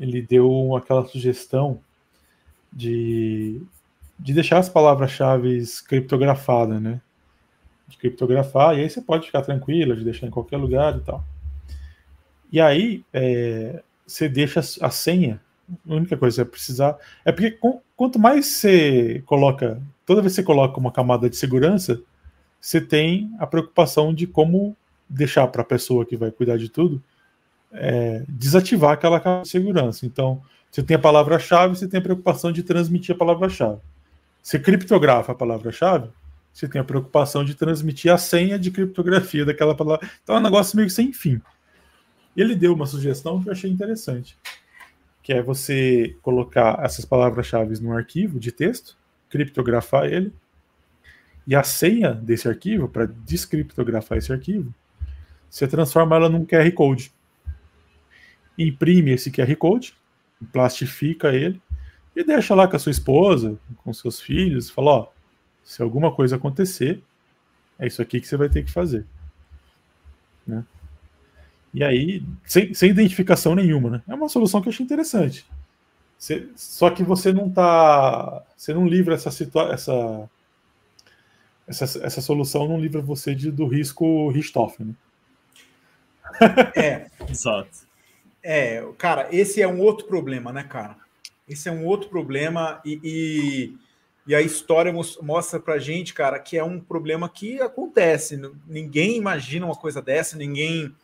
[0.00, 1.80] Ele deu aquela sugestão
[2.72, 3.60] de,
[4.18, 7.00] de deixar as palavras-chave criptografadas, né?
[7.86, 11.24] De criptografar, e aí você pode ficar tranquilo, de deixar em qualquer lugar e tal.
[12.50, 15.40] E aí é, você deixa a senha.
[15.88, 16.98] A única coisa que você vai precisar.
[17.24, 19.80] É porque com, quanto mais você coloca.
[20.06, 22.00] Toda vez que você coloca uma camada de segurança,
[22.60, 24.76] você tem a preocupação de como
[25.08, 27.02] deixar para a pessoa que vai cuidar de tudo
[27.72, 30.06] é, desativar aquela camada de segurança.
[30.06, 33.80] Então, você tem a palavra-chave, você tem a preocupação de transmitir a palavra-chave.
[34.42, 36.08] Você criptografa a palavra-chave,
[36.52, 40.08] você tem a preocupação de transmitir a senha de criptografia daquela palavra.
[40.22, 41.40] Então é um negócio meio sem fim.
[42.36, 44.38] Ele deu uma sugestão que eu achei interessante,
[45.22, 48.96] que é você colocar essas palavras-chave num arquivo de texto,
[49.28, 50.32] criptografar ele,
[51.46, 54.72] e a senha desse arquivo, para descriptografar esse arquivo,
[55.48, 57.12] você transforma ela num QR Code.
[58.58, 59.94] Imprime esse QR Code,
[60.52, 61.60] plastifica ele
[62.14, 65.08] e deixa lá com a sua esposa, com seus filhos, fala, ó,
[65.64, 67.02] se alguma coisa acontecer,
[67.78, 69.06] é isso aqui que você vai ter que fazer.
[70.46, 70.64] Né?
[71.72, 74.02] E aí, sem, sem identificação nenhuma, né?
[74.08, 75.46] É uma solução que eu achei interessante.
[76.18, 78.42] Você, só que você não tá.
[78.56, 80.28] Você não livra essa situação.
[81.68, 84.86] Essa, essa, essa solução não livra você de, do risco Richthofen.
[84.86, 84.94] Né?
[86.74, 87.86] É, exato.
[88.42, 90.96] É, cara, esse é um outro problema, né, cara?
[91.48, 93.76] Esse é um outro problema e, e,
[94.26, 98.40] e a história mostra pra gente, cara, que é um problema que acontece.
[98.66, 100.94] Ninguém imagina uma coisa dessa, ninguém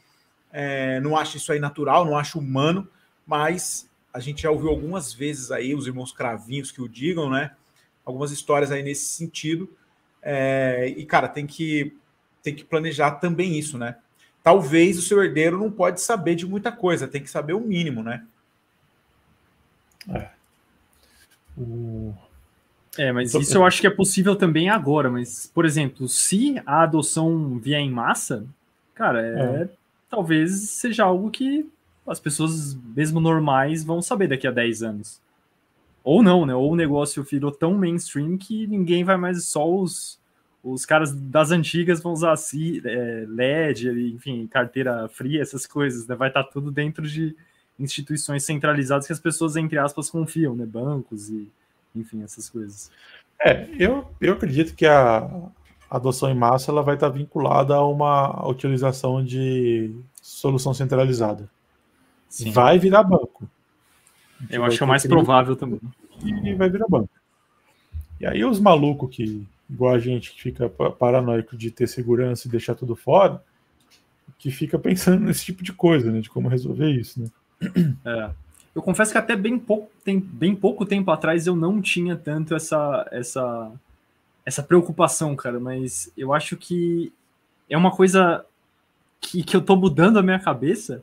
[0.57, 2.89] é, não acha isso aí natural, não acha humano,
[3.27, 7.51] mas a gente já ouviu algumas vezes aí os irmãos cravinhos que o digam, né?
[8.07, 9.69] Algumas histórias aí nesse sentido.
[10.23, 11.97] É, e, cara, tem que,
[12.41, 13.97] tem que planejar também isso, né?
[14.45, 18.05] Talvez o seu herdeiro não pode saber de muita coisa, tem que saber o mínimo,
[18.05, 18.25] né?
[20.09, 20.29] É.
[21.59, 22.15] O...
[22.97, 25.11] É, mas isso eu acho que é possível também agora.
[25.11, 28.47] Mas, por exemplo, se a adoção vier em massa,
[28.95, 29.69] cara, é, é.
[30.09, 31.69] Talvez seja algo que
[32.07, 35.21] as pessoas, mesmo normais, vão saber daqui a 10 anos.
[36.03, 36.55] Ou não, né?
[36.55, 40.21] Ou o negócio virou tão mainstream que ninguém vai mais, só os,
[40.63, 46.15] os caras das antigas vão usar assim, é, LED, enfim, carteira fria, essas coisas, né?
[46.15, 47.35] Vai estar tá tudo dentro de
[47.79, 50.67] instituições centralizadas que as pessoas, entre aspas, confiam, né?
[50.67, 51.51] Bancos e,
[51.97, 52.91] enfim, essas coisas.
[53.41, 55.29] É, eu, eu acredito que a
[55.91, 61.49] adoção em massa ela vai estar tá vinculada a uma utilização de solução centralizada.
[62.29, 62.51] Sim.
[62.51, 63.49] vai virar banco.
[64.51, 65.81] Eu acho que é mais provável também.
[66.23, 67.11] E vai virar banco.
[68.21, 72.51] E aí os malucos que, igual a gente, que fica paranoico de ter segurança e
[72.51, 73.43] deixar tudo fora,
[74.39, 76.21] que fica pensando nesse tipo de coisa, né?
[76.21, 77.29] De como resolver isso, né?
[78.05, 78.31] É.
[78.75, 82.57] Eu confesso que até bem pouco, tem, bem pouco tempo atrás eu não tinha tanto
[82.57, 83.71] essa, essa,
[84.45, 87.13] essa preocupação, cara, mas eu acho que
[87.69, 88.45] é uma coisa
[89.21, 91.03] que, que eu tô mudando a minha cabeça,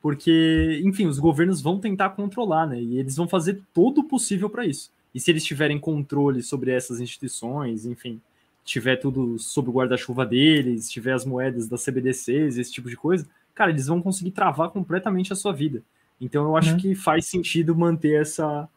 [0.00, 2.80] porque, enfim, os governos vão tentar controlar, né?
[2.80, 4.90] E eles vão fazer todo o possível para isso.
[5.14, 8.20] E se eles tiverem controle sobre essas instituições, enfim,
[8.64, 13.26] tiver tudo sob o guarda-chuva deles, tiver as moedas das CBDCs, esse tipo de coisa,
[13.54, 15.82] cara, eles vão conseguir travar completamente a sua vida.
[16.20, 16.76] Então eu acho uhum.
[16.78, 18.68] que faz sentido manter essa,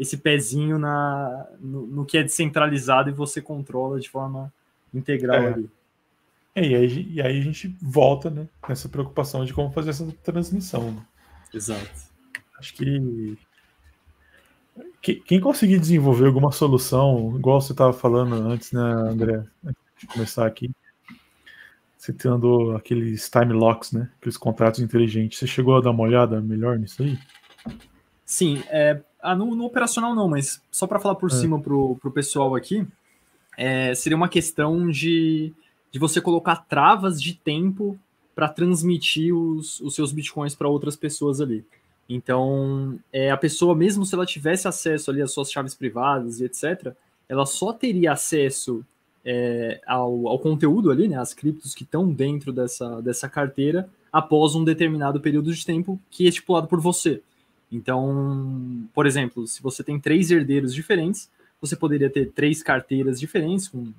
[0.00, 4.50] esse pezinho na, no, no, que é descentralizado e você controla de forma
[4.94, 5.52] integral é.
[5.52, 5.70] ali.
[6.54, 10.10] É, e, aí, e aí a gente volta né, nessa preocupação de como fazer essa
[10.24, 10.90] transmissão.
[10.90, 11.06] Né?
[11.52, 12.10] Exato.
[12.58, 13.38] Acho que,
[15.02, 20.06] que quem conseguir desenvolver alguma solução, igual você estava falando antes, né, André, antes de
[20.06, 20.70] começar aqui,
[21.98, 26.40] você tendo aqueles time locks, né, aqueles contratos inteligentes, você chegou a dar uma olhada
[26.40, 27.18] melhor nisso aí?
[28.24, 31.34] Sim, é, ah, no, no operacional não, mas só para falar por é.
[31.34, 32.86] cima pro, pro pessoal aqui,
[33.56, 35.52] é, seria uma questão de
[35.90, 37.98] de você colocar travas de tempo
[38.34, 41.64] para transmitir os, os seus bitcoins para outras pessoas ali.
[42.08, 46.44] Então, é, a pessoa, mesmo se ela tivesse acesso ali às suas chaves privadas e
[46.44, 46.94] etc.,
[47.28, 48.84] ela só teria acesso
[49.24, 54.54] é, ao, ao, conteúdo ali, né, as criptos que estão dentro dessa, dessa carteira, após
[54.54, 57.22] um determinado período de tempo que é estipulado por você.
[57.70, 61.30] Então, por exemplo, se você tem três herdeiros diferentes,
[61.60, 63.92] você poderia ter três carteiras diferentes, com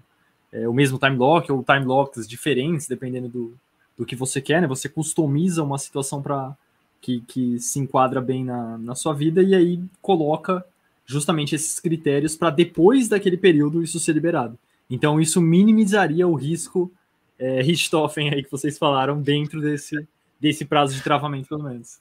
[0.51, 3.53] é, o mesmo time lock ou time locks diferentes, dependendo do,
[3.97, 4.67] do que você quer, né?
[4.67, 6.55] Você customiza uma situação para
[6.99, 10.65] que, que se enquadra bem na, na sua vida e aí coloca
[11.05, 14.57] justamente esses critérios para depois daquele período isso ser liberado.
[14.89, 16.91] Então isso minimizaria o risco
[17.39, 20.07] é, Richthofen aí que vocês falaram dentro desse,
[20.39, 21.99] desse prazo de travamento, pelo menos.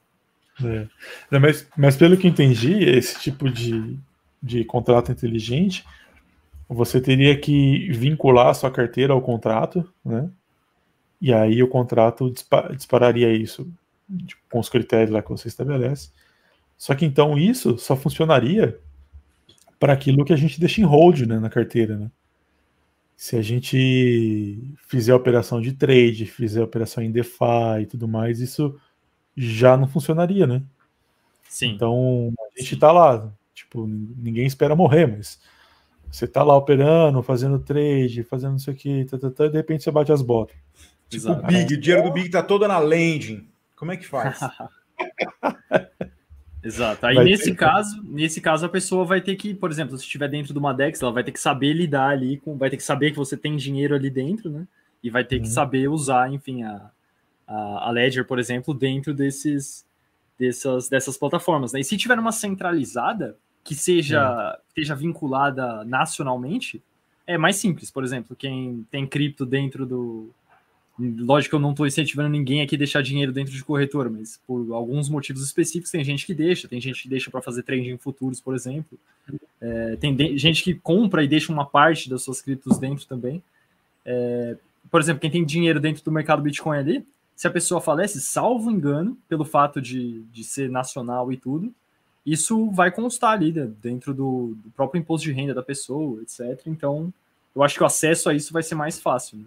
[0.63, 0.87] É.
[1.39, 3.99] Mas, mas pelo que entendi, esse tipo de,
[4.43, 5.85] de contrato inteligente
[6.73, 10.31] você teria que vincular a sua carteira ao contrato, né?
[11.21, 12.33] E aí o contrato
[12.77, 13.71] dispararia isso
[14.27, 16.11] tipo, com os critérios lá que você estabelece.
[16.79, 18.79] Só que então isso só funcionaria
[19.81, 22.11] para aquilo que a gente deixa em hold né, na carteira, né?
[23.17, 28.79] Se a gente fizer operação de trade, fizer operação em DeFi e tudo mais, isso
[29.37, 30.63] já não funcionaria, né?
[31.49, 31.73] Sim.
[31.73, 35.41] Então a gente está lá, tipo, ninguém espera morrer, mas
[36.11, 39.85] você tá lá operando, fazendo trade, fazendo isso aqui, tá, tá, tá, e de repente
[39.85, 40.57] você bate as botas.
[41.09, 43.49] Tipo o Big, o dinheiro do Big tá todo na landing.
[43.77, 44.39] Como é que faz?
[46.63, 47.07] Exato.
[47.07, 47.57] Aí vai nesse ter...
[47.57, 50.75] caso, nesse caso a pessoa vai ter que, por exemplo, se estiver dentro de uma
[50.75, 53.37] Dex, ela vai ter que saber lidar ali com, vai ter que saber que você
[53.37, 54.67] tem dinheiro ali dentro, né?
[55.03, 55.43] E vai ter uhum.
[55.43, 56.91] que saber usar, enfim, a,
[57.51, 59.85] a, a, Ledger, por exemplo, dentro desses
[60.39, 61.73] dessas, dessas plataformas.
[61.73, 61.81] Né?
[61.81, 66.83] E se tiver uma centralizada, que seja, esteja vinculada nacionalmente,
[67.27, 67.91] é mais simples.
[67.91, 70.31] Por exemplo, quem tem cripto dentro do,
[71.01, 74.39] Lógico que eu não estou incentivando ninguém aqui a deixar dinheiro dentro de corretora, mas
[74.47, 77.91] por alguns motivos específicos tem gente que deixa, tem gente que deixa para fazer trading
[77.91, 78.99] em futuros, por exemplo.
[79.61, 83.43] É, tem gente que compra e deixa uma parte das suas criptos dentro também.
[84.05, 84.57] É,
[84.91, 87.07] por exemplo, quem tem dinheiro dentro do mercado Bitcoin ali,
[87.41, 91.73] se a pessoa falece, salvo engano, pelo fato de, de ser nacional e tudo,
[92.27, 96.61] isso vai constar ali né, dentro do, do, próprio imposto de renda da pessoa, etc.
[96.67, 97.11] Então,
[97.57, 99.39] eu acho que o acesso a isso vai ser mais fácil.
[99.39, 99.47] Né?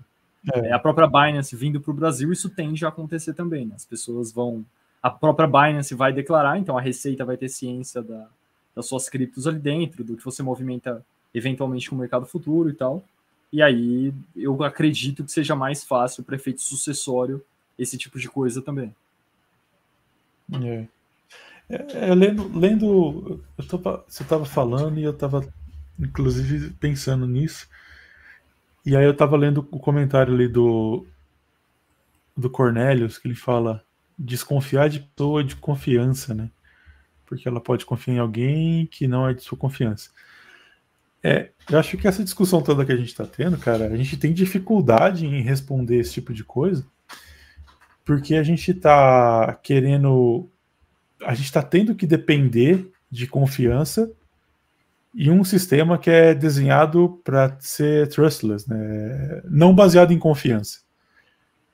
[0.55, 0.59] É.
[0.69, 3.67] é a própria Binance vindo para o Brasil, isso tende a acontecer também.
[3.67, 3.75] Né?
[3.75, 4.65] As pessoas vão.
[4.99, 8.27] A própria Binance vai declarar, então a Receita vai ter ciência da,
[8.75, 12.73] das suas criptos ali dentro, do que você movimenta eventualmente com o mercado futuro e
[12.73, 13.03] tal.
[13.51, 17.39] E aí eu acredito que seja mais fácil para efeito sucessório
[17.77, 18.95] esse tipo de coisa também.
[20.53, 20.87] É.
[21.69, 25.47] É, é lendo, lendo eu tava, você estava falando e eu estava
[25.99, 27.67] inclusive pensando nisso.
[28.85, 31.05] E aí eu tava lendo o comentário ali do
[32.35, 33.83] do Cornelius, que ele fala
[34.17, 36.49] desconfiar de pessoa de confiança, né?
[37.25, 40.09] Porque ela pode confiar em alguém que não é de sua confiança.
[41.21, 44.17] É, eu acho que essa discussão toda que a gente está tendo, cara, a gente
[44.17, 46.85] tem dificuldade em responder esse tipo de coisa,
[48.05, 50.49] porque a gente está querendo,
[51.25, 54.11] a gente está tendo que depender de confiança
[55.13, 59.41] e um sistema que é desenhado para ser trustless, né?
[59.45, 60.81] não baseado em confiança.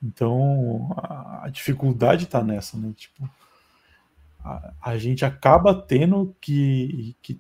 [0.04, 2.94] Então a, dificuldade está nessa, né?
[2.96, 3.30] Tipo,
[4.44, 7.40] a, a, gente acaba tendo que, que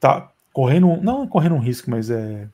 [0.00, 2.48] tá correndo, não correndo um risco, mas é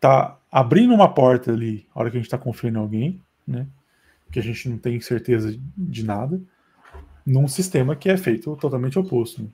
[0.00, 3.66] tá abrindo uma porta ali, a hora que a gente está confiando em alguém, né?
[4.30, 6.40] Que a gente não tem certeza de nada,
[7.24, 9.42] num sistema que é feito totalmente oposto.
[9.42, 9.48] Né?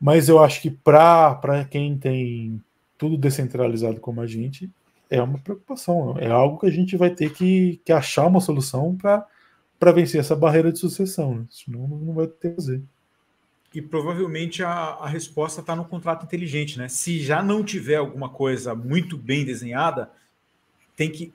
[0.00, 2.62] Mas eu acho que para quem tem
[2.96, 4.70] tudo descentralizado como a gente,
[5.08, 6.16] é uma preocupação.
[6.18, 10.36] É algo que a gente vai ter que, que achar uma solução para vencer essa
[10.36, 11.34] barreira de sucessão.
[11.34, 11.44] Né?
[11.50, 12.82] Senão não vai ter fazer.
[13.74, 16.88] E provavelmente a, a resposta está no contrato inteligente, né?
[16.88, 20.10] Se já não tiver alguma coisa muito bem desenhada,
[20.96, 21.32] tem que,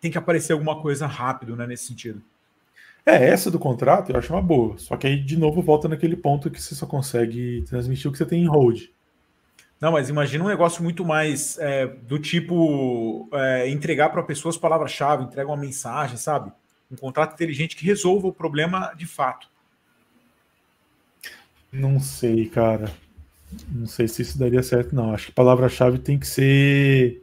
[0.00, 2.22] tem que aparecer alguma coisa rápido né, nesse sentido.
[3.04, 4.76] É, essa do contrato eu acho uma boa.
[4.78, 8.18] Só que aí, de novo, volta naquele ponto que você só consegue transmitir o que
[8.18, 8.90] você tem em hold.
[9.80, 15.24] Não, mas imagina um negócio muito mais é, do tipo é, entregar para pessoas palavra-chave,
[15.24, 16.52] entrega uma mensagem, sabe?
[16.90, 19.48] Um contrato inteligente que resolva o problema de fato.
[21.72, 22.92] Não sei, cara.
[23.70, 25.14] Não sei se isso daria certo, não.
[25.14, 27.22] Acho que palavra-chave tem que ser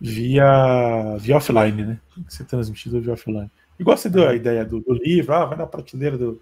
[0.00, 2.00] via, via offline, né?
[2.14, 3.50] Tem que ser transmitido via offline.
[3.78, 6.40] Igual você deu a ideia do, do livro, ah, vai na prateleira do,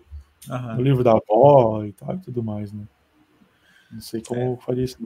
[0.49, 0.77] uhum.
[0.77, 2.85] do, livro da avó e tal e tudo mais, né?
[3.91, 4.65] Não sei como é.
[4.65, 4.99] faria isso.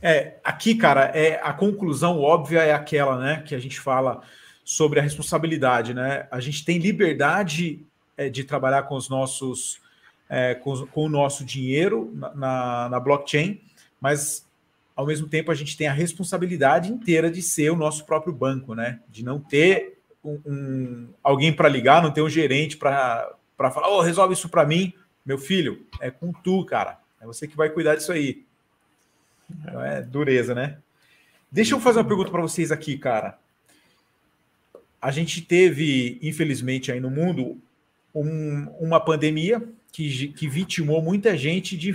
[0.00, 4.22] É, aqui, cara, é a conclusão óbvia é aquela, né, que a gente fala
[4.64, 6.28] sobre a responsabilidade, né?
[6.30, 7.84] A gente tem liberdade
[8.16, 9.80] é, de trabalhar com os nossos,
[10.28, 13.60] é, com, com, o nosso dinheiro na, na, na blockchain,
[14.00, 14.47] mas
[14.98, 18.74] ao mesmo tempo a gente tem a responsabilidade inteira de ser o nosso próprio banco,
[18.74, 18.98] né?
[19.08, 24.00] De não ter um, um alguém para ligar, não tem um gerente para falar, oh,
[24.00, 24.92] resolve isso para mim.
[25.24, 26.98] Meu filho, é com tu, cara.
[27.20, 28.42] É você que vai cuidar disso aí.
[29.48, 30.78] Então é dureza, né?
[31.48, 33.38] Deixa eu fazer uma pergunta para vocês aqui, cara.
[35.00, 37.56] A gente teve, infelizmente, aí no mundo,
[38.12, 41.92] um, uma pandemia que, que vitimou muita gente de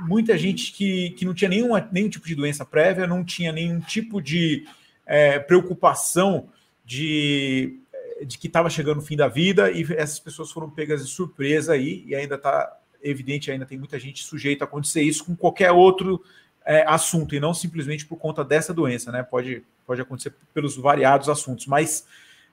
[0.00, 3.80] muita gente que, que não tinha nenhuma, nenhum tipo de doença prévia, não tinha nenhum
[3.80, 4.66] tipo de
[5.04, 6.48] é, preocupação
[6.84, 7.78] de,
[8.24, 11.72] de que estava chegando o fim da vida e essas pessoas foram pegas de surpresa
[11.72, 15.70] aí e ainda está evidente, ainda tem muita gente sujeita a acontecer isso com qualquer
[15.70, 16.22] outro
[16.64, 19.22] é, assunto e não simplesmente por conta dessa doença, né?
[19.22, 22.06] Pode, pode acontecer pelos variados assuntos, mas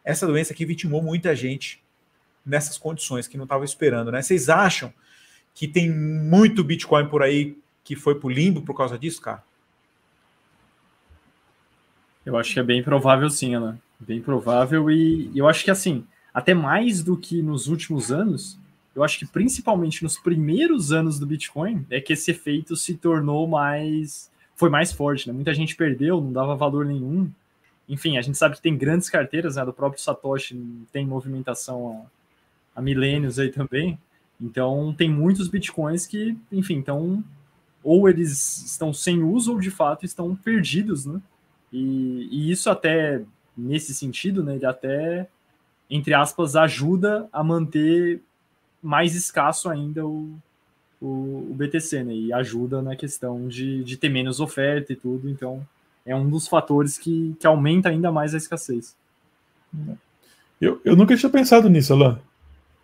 [0.03, 1.83] essa doença aqui vitimou muita gente
[2.45, 4.21] nessas condições que não estava esperando, né?
[4.21, 4.93] Vocês acham
[5.53, 9.43] que tem muito Bitcoin por aí que foi para o limbo por causa disso, cara?
[12.25, 13.79] Eu acho que é bem provável sim, Ana.
[13.99, 18.57] Bem provável, e eu acho que assim, até mais do que nos últimos anos,
[18.95, 23.47] eu acho que principalmente nos primeiros anos do Bitcoin é que esse efeito se tornou
[23.47, 24.29] mais.
[24.55, 25.33] foi mais forte, né?
[25.33, 27.29] Muita gente perdeu, não dava valor nenhum.
[27.87, 29.65] Enfim, a gente sabe que tem grandes carteiras, né?
[29.65, 30.59] Do próprio Satoshi
[30.91, 32.07] tem movimentação
[32.75, 33.97] há, há milênios aí também.
[34.43, 37.23] Então tem muitos bitcoins que, enfim, então
[37.81, 41.21] ou eles estão sem uso ou de fato estão perdidos, né?
[41.71, 43.23] E, e isso até
[43.57, 45.27] nesse sentido, né, ele até,
[45.89, 48.21] entre aspas, ajuda a manter
[48.81, 50.29] mais escasso ainda o,
[50.99, 55.29] o, o BTC, né, e ajuda na questão de, de ter menos oferta e tudo,
[55.29, 55.65] então
[56.05, 58.95] é um dos fatores que, que aumenta ainda mais a escassez.
[60.59, 62.17] Eu, eu nunca tinha pensado nisso, Alain.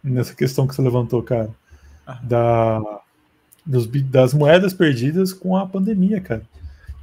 [0.04, 1.50] Nessa questão que você levantou, cara.
[2.06, 2.20] Ah.
[2.24, 3.02] Da,
[3.66, 6.44] dos, das moedas perdidas com a pandemia, cara.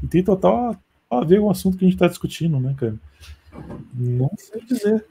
[0.02, 0.76] E tem total
[1.10, 2.96] a ver com o assunto que a gente está discutindo, né, cara?
[3.94, 5.04] Não sei dizer.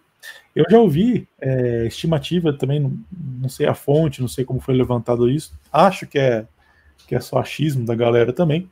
[0.56, 4.76] Eu já ouvi é, estimativa também, não, não, sei a fonte, não sei como foi
[4.76, 5.54] levantado isso.
[5.72, 6.46] Acho que é,
[7.08, 8.70] que é só achismo da galera também.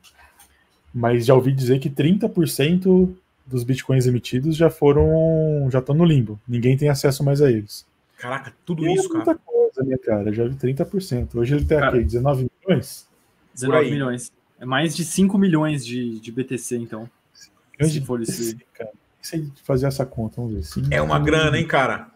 [0.93, 3.13] Mas já ouvi dizer que 30%
[3.45, 5.67] dos bitcoins emitidos já foram.
[5.71, 6.39] já estão no limbo.
[6.47, 7.85] Ninguém tem acesso mais a eles.
[8.23, 9.39] Caraca, tudo e isso, é muita cara.
[9.45, 10.31] coisa, né, cara?
[10.31, 11.35] Já vi 30%.
[11.35, 13.05] Hoje ele tem cara, aqui 19 milhões?
[13.53, 14.31] 19 milhões.
[14.57, 17.09] É mais de 5 milhões de, de BTC, então.
[17.33, 18.55] Se de for esse.
[18.73, 18.91] Cara.
[19.21, 20.63] Se fazer essa conta, vamos ver.
[20.63, 22.07] 5, é uma grana, hein, cara?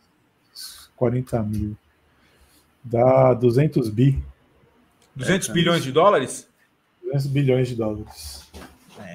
[0.96, 1.76] 40 mil.
[2.82, 4.18] Dá 200 bi.
[5.14, 6.48] 200 é, bilhões de dólares?
[7.04, 8.50] 200 bilhões de dólares.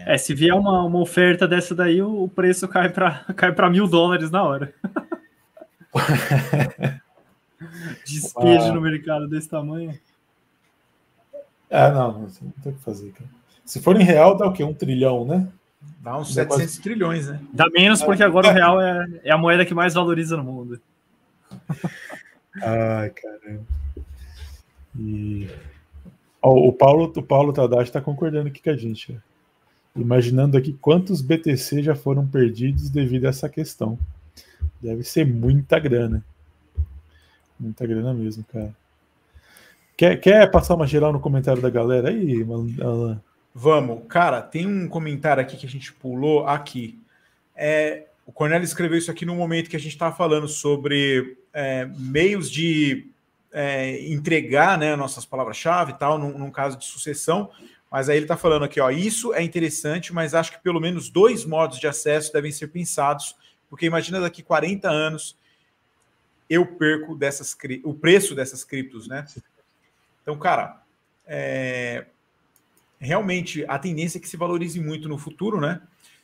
[0.04, 4.30] É, se vier uma, uma oferta dessa daí, o preço cai para cai mil dólares
[4.30, 4.74] na hora.
[8.04, 8.72] Despejo ah.
[8.72, 9.98] no mercado desse tamanho.
[11.70, 12.28] Ah, não, não,
[12.62, 13.30] tem o que fazer, cara.
[13.64, 14.62] Se for em real, dá o quê?
[14.62, 15.48] Um trilhão, né?
[16.00, 16.80] Dá uns 700 quase...
[16.82, 17.40] trilhões, né?
[17.52, 20.80] Dá menos porque agora o real é, é a moeda que mais valoriza no mundo.
[22.62, 23.64] Ai, caramba.
[24.98, 25.48] E...
[26.42, 29.18] Oh, o Paulo, o Paulo Tadashi está concordando aqui com a gente.
[29.94, 33.98] Imaginando aqui quantos BTC já foram perdidos devido a essa questão.
[34.80, 36.24] Deve ser muita grana.
[37.58, 38.74] Muita grana mesmo, cara.
[39.96, 42.44] Quer, quer passar uma geral no comentário da galera aí,
[42.80, 43.20] Alan?
[43.54, 44.02] Vamos.
[44.08, 46.98] Cara, tem um comentário aqui que a gente pulou aqui.
[47.54, 51.86] É, o Cornélio escreveu isso aqui no momento que a gente estava falando sobre é,
[51.96, 53.10] meios de
[53.52, 57.50] é, entregar né, nossas palavras-chave e tal, num, num, caso de sucessão.
[57.90, 61.10] Mas aí ele está falando aqui, ó, isso é interessante, mas acho que pelo menos
[61.10, 63.36] dois modos de acesso devem ser pensados,
[63.72, 65.34] porque imagina daqui 40 anos
[66.46, 69.26] eu perco dessas o preço dessas criptos, né?
[70.20, 70.82] Então, cara,
[71.26, 72.04] é,
[73.00, 75.80] realmente a tendência é que se valorize muito no futuro, né?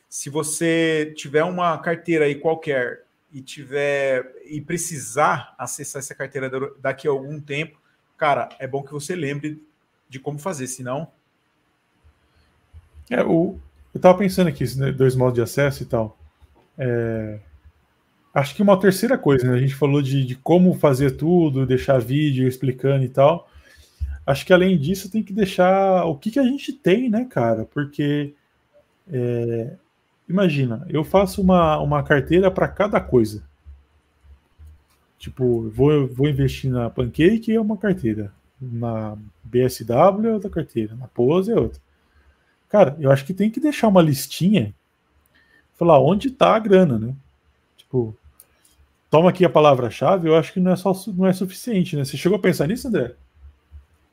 [0.07, 7.07] Se você tiver uma carteira aí qualquer e tiver e precisar acessar essa carteira daqui
[7.07, 7.81] a algum tempo,
[8.15, 9.59] cara, é bom que você lembre
[10.07, 11.11] de como fazer, senão.
[13.09, 13.57] É, o,
[13.91, 16.18] eu tava pensando aqui, né, dois modos de acesso e tal.
[16.79, 17.39] É,
[18.33, 19.53] acho que uma terceira coisa, né?
[19.53, 23.47] A gente falou de, de como fazer tudo, deixar vídeo explicando e tal
[24.29, 27.65] acho que além disso tem que deixar o que, que a gente tem, né, cara?
[27.65, 28.35] Porque
[29.11, 29.75] é,
[30.27, 33.43] imagina, eu faço uma, uma carteira para cada coisa.
[35.17, 41.07] Tipo, vou, vou investir na Pancake é uma carteira, na BSW é outra carteira, na
[41.07, 41.81] Pose é outra.
[42.69, 44.75] Cara, eu acho que tem que deixar uma listinha,
[45.79, 47.15] falar onde tá a grana, né?
[47.77, 48.13] Tipo,
[49.09, 52.03] toma aqui a palavra-chave, eu acho que não é só não é suficiente, né?
[52.03, 53.15] Você chegou a pensar nisso, André?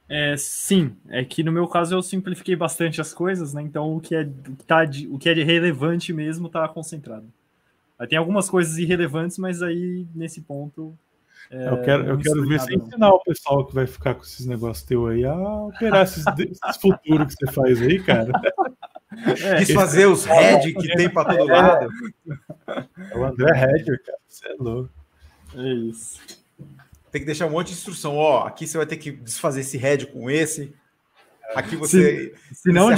[0.09, 3.61] É, sim, é que no meu caso eu simplifiquei bastante as coisas, né?
[3.63, 6.67] Então o que é, o que tá de, o que é de relevante mesmo está
[6.69, 7.27] concentrado.
[7.99, 10.97] Aí tem algumas coisas irrelevantes, mas aí nesse ponto.
[11.51, 14.47] É, eu quero, eu quero ver você ensinar o pessoal que vai ficar com esses
[14.47, 18.31] negócios teu aí a operar esses, esses futuros que você faz aí, cara.
[19.25, 21.89] É, fazer os head que tem para todo lado.
[22.69, 24.19] É o André Hedger, cara.
[24.29, 24.91] Você é louco.
[25.57, 26.21] É isso
[27.17, 28.17] tem que deixar um monte de instrução.
[28.17, 30.75] Ó, aqui você vai ter que desfazer esse head com esse.
[31.55, 32.35] Aqui você.
[32.49, 32.91] Se, se não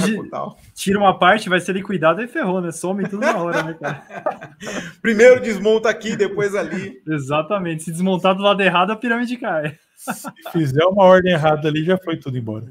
[0.73, 2.71] tira uma parte, vai ser liquidado e ferrou, né?
[2.71, 4.03] Some tudo na hora, né, cara?
[5.01, 7.01] Primeiro desmonta aqui, depois ali.
[7.07, 7.83] Exatamente.
[7.83, 9.77] Se desmontar do lado errado, a pirâmide cai.
[9.95, 12.65] Se fizer uma ordem errada ali, já foi tudo embora.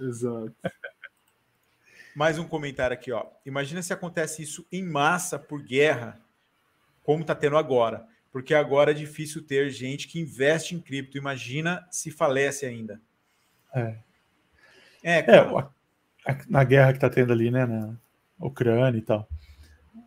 [0.00, 0.52] Exato.
[2.14, 3.26] Mais um comentário aqui, ó.
[3.46, 6.20] Imagina se acontece isso em massa por guerra,
[7.02, 11.18] como está tendo agora porque agora é difícil ter gente que investe em cripto.
[11.18, 13.00] Imagina se falece ainda.
[13.74, 13.96] É.
[15.02, 17.96] É, é na guerra que está tendo ali, né, na
[18.38, 19.28] Ucrânia e tal.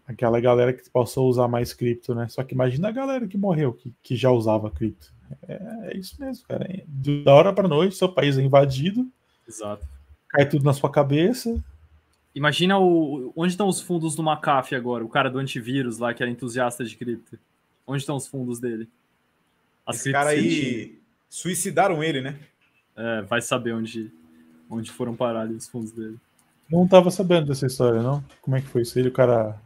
[0.08, 2.28] Aquela galera que passou a usar mais cripto, né?
[2.30, 5.14] Só que imagina a galera que morreu, que, que já usava cripto.
[5.48, 6.68] É, é isso mesmo, cara.
[6.86, 9.10] Da hora para noite, seu país é invadido.
[9.48, 9.88] Exato.
[10.30, 11.62] Cai tudo na sua cabeça.
[12.36, 16.24] Imagina o, onde estão os fundos do McAfee agora, o cara do antivírus lá, que
[16.24, 17.38] era entusiasta de cripto.
[17.86, 18.88] Onde estão os fundos dele?
[19.86, 20.98] As Esse cara aí
[21.30, 22.40] suicidaram ele, né?
[22.96, 24.12] É, vai saber onde,
[24.70, 26.18] onde foram parar ali os fundos dele.
[26.70, 28.24] Não tava sabendo dessa história, não?
[28.42, 29.08] Como é que foi isso aí?
[29.08, 29.60] O cara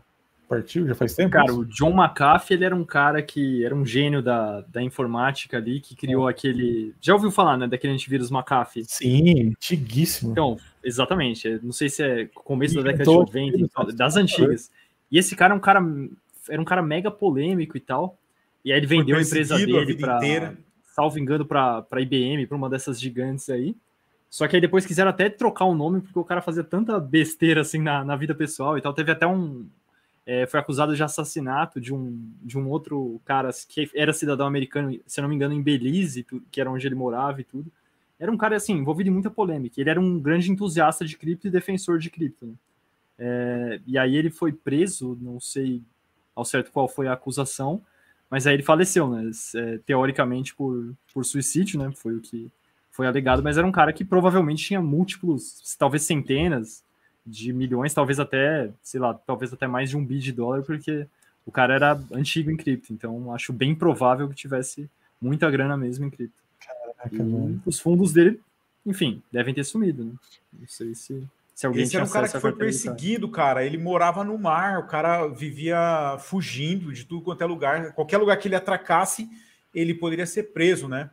[0.48, 0.88] partiu?
[0.88, 1.32] Já faz tempo?
[1.32, 1.60] Cara, isso?
[1.60, 5.80] o John McAfee, ele era um cara que era um gênio da, da informática ali,
[5.80, 6.94] que criou aquele...
[7.02, 8.86] Já ouviu falar, né, daquele antivírus McAfee?
[8.86, 10.32] Sim, antiguíssimo.
[10.32, 11.60] Então, exatamente.
[11.62, 14.72] Não sei se é começo da década de 90, das antigas.
[15.12, 15.82] E esse cara é um cara
[16.50, 18.18] era um cara mega polêmico e tal.
[18.64, 23.00] E aí ele vendeu a empresa dele para, salvo engano, para IBM, para uma dessas
[23.00, 23.76] gigantes aí.
[24.30, 27.62] Só que aí depois quiseram até trocar o nome, porque o cara fazia tanta besteira
[27.62, 28.94] assim na, na vida pessoal e tal.
[28.94, 29.66] Teve até um.
[30.30, 35.00] É, foi acusado de assassinato de um, de um outro cara que era cidadão americano,
[35.08, 37.72] se não me engano, em Belize, que era onde ele morava e tudo.
[38.20, 39.80] Era um cara assim, envolvido em muita polêmica.
[39.80, 42.46] Ele era um grande entusiasta de cripto e defensor de cripto.
[42.46, 42.54] Né?
[43.18, 45.82] É, e aí ele foi preso, não sei
[46.36, 47.82] ao certo qual foi a acusação,
[48.30, 49.32] mas aí ele faleceu, né?
[49.56, 51.90] É, teoricamente por, por suicídio, né?
[51.96, 52.52] Foi o que
[52.92, 56.84] foi alegado, mas era um cara que provavelmente tinha múltiplos, talvez centenas
[57.28, 61.06] de milhões, talvez até, sei lá, talvez até mais de um bi de dólar, porque
[61.46, 64.90] o cara era antigo em cripto, então acho bem provável que tivesse
[65.22, 66.42] muita grana mesmo em cripto.
[66.60, 67.24] Caraca,
[67.66, 68.40] os fundos dele,
[68.86, 70.12] enfim, devem ter sumido, né?
[70.58, 71.22] Não sei se,
[71.54, 73.66] se alguém Esse era um cara que foi perseguido, cara.
[73.66, 77.94] Ele morava no mar, o cara vivia fugindo de tudo quanto é lugar.
[77.94, 79.30] Qualquer lugar que ele atracasse,
[79.76, 81.10] ele poderia ser preso, né?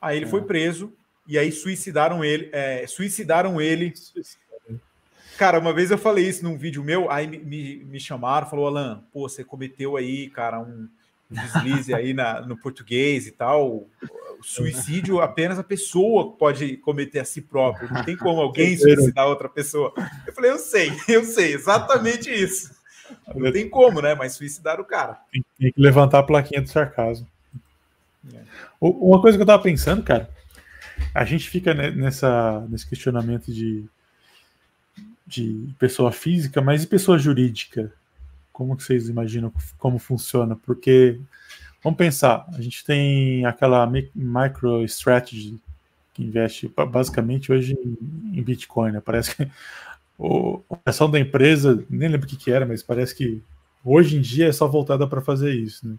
[0.00, 0.28] Aí ele é.
[0.28, 0.92] foi preso,
[1.26, 3.92] e aí suicidaram ele, é, suicidaram ele.
[5.38, 9.02] Cara, uma vez eu falei isso num vídeo meu, aí me, me chamaram, falou, Alan,
[9.12, 10.88] pô, você cometeu aí, cara, um,
[11.30, 13.86] um deslize aí na, no português e tal.
[14.38, 17.92] O suicídio apenas a pessoa pode cometer a si próprio.
[17.92, 19.92] Não tem como alguém suicidar outra pessoa.
[20.26, 22.74] Eu falei, eu sei, eu sei, exatamente isso.
[23.34, 24.14] Não tem como, né?
[24.14, 25.18] Mas suicidar o cara.
[25.30, 27.26] Tem, tem que levantar a plaquinha do sarcasmo.
[28.32, 28.40] É.
[28.80, 30.28] Uma coisa que eu tava pensando, cara,
[31.14, 33.84] a gente fica nessa, nesse questionamento de,
[35.32, 37.92] de pessoa física, mas e pessoa jurídica?
[38.52, 40.54] Como que vocês imaginam como funciona?
[40.54, 41.18] Porque,
[41.82, 45.58] vamos pensar, a gente tem aquela MicroStrategy
[46.12, 49.00] que investe basicamente hoje em, Bitcoin, né?
[49.00, 49.42] Parece que
[50.70, 53.42] a ação da empresa, nem lembro o que, que era, mas parece que
[53.82, 55.96] hoje em dia é só voltada para fazer isso, né?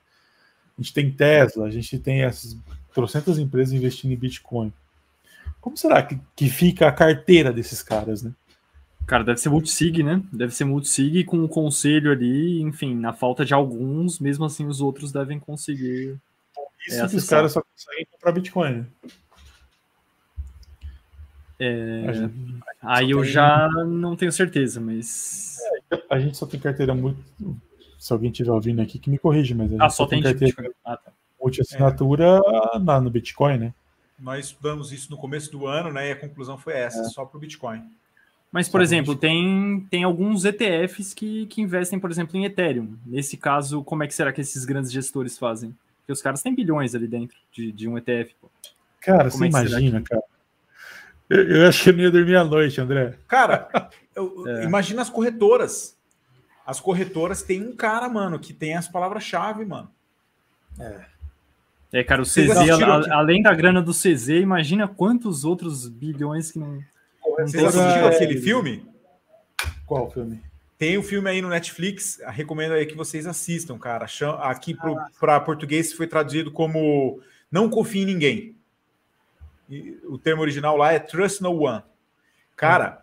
[0.78, 2.58] A gente tem Tesla, a gente tem essas
[2.94, 4.72] trocentas empresas investindo em Bitcoin.
[5.60, 8.32] Como será que, que fica a carteira desses caras, né?
[9.06, 10.22] Cara, deve ser multisig, né?
[10.32, 14.80] Deve ser multisig com o conselho ali, enfim, na falta de alguns, mesmo assim os
[14.80, 16.18] outros devem conseguir.
[16.88, 18.72] Isso é, que os caras só conseguem comprar Bitcoin.
[18.72, 18.86] Né?
[21.60, 22.14] É...
[22.14, 23.30] Gente, aí eu tem...
[23.30, 25.58] já não tenho certeza, mas.
[25.92, 27.22] É, a gente só tem carteira muito.
[28.00, 30.22] Se alguém estiver ouvindo aqui, que me corrige, mas a gente ah, só, só tem,
[30.22, 31.12] tem carteira ah, tá.
[31.42, 32.42] multi-assinatura
[32.74, 32.80] é.
[32.80, 33.74] na, no Bitcoin, né?
[34.20, 36.10] Nós estudamos isso no começo do ano, né?
[36.10, 37.06] E a conclusão foi essa, é.
[37.06, 37.82] só para o Bitcoin.
[38.54, 42.96] Mas, por exemplo, tem, tem alguns ETFs que, que investem, por exemplo, em Ethereum.
[43.04, 45.76] Nesse caso, como é que será que esses grandes gestores fazem?
[45.98, 48.36] Porque os caras têm bilhões ali dentro de, de um ETF.
[48.40, 48.48] Pô.
[49.02, 50.10] Cara, como você é imagina, que...
[50.10, 50.22] cara.
[51.28, 53.18] Eu, eu acho que eu não ia dormir à noite, André.
[53.28, 53.68] Cara,
[54.16, 54.66] eu, é.
[54.66, 55.98] imagina as corretoras.
[56.64, 59.90] As corretoras têm um cara, mano, que tem as palavras-chave, mano.
[60.80, 61.06] É.
[61.92, 66.60] É, cara, o CZ, a, além da grana do CZ, imagina quantos outros bilhões que
[66.60, 66.84] não.
[67.24, 68.86] Vocês assistiram aquele filme?
[69.86, 70.42] Qual filme?
[70.78, 74.06] Tem um filme aí no Netflix, recomendo aí que vocês assistam, cara.
[74.42, 74.76] Aqui
[75.20, 77.22] para português foi traduzido como
[77.52, 78.56] Não Confie em Ninguém.
[79.70, 81.84] E o termo original lá é Trust No One.
[82.56, 83.02] Cara,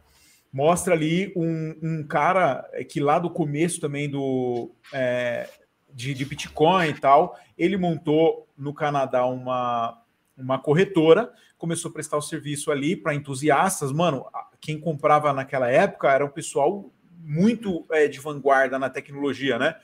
[0.53, 5.49] mostra ali um, um cara que lá do começo também do, é,
[5.93, 10.00] de, de Bitcoin e tal, ele montou no Canadá uma,
[10.41, 13.93] uma corretora, começou a prestar o serviço ali para entusiastas.
[13.93, 14.26] Mano,
[14.61, 19.76] quem comprava naquela época era um pessoal muito é, de vanguarda na tecnologia, né?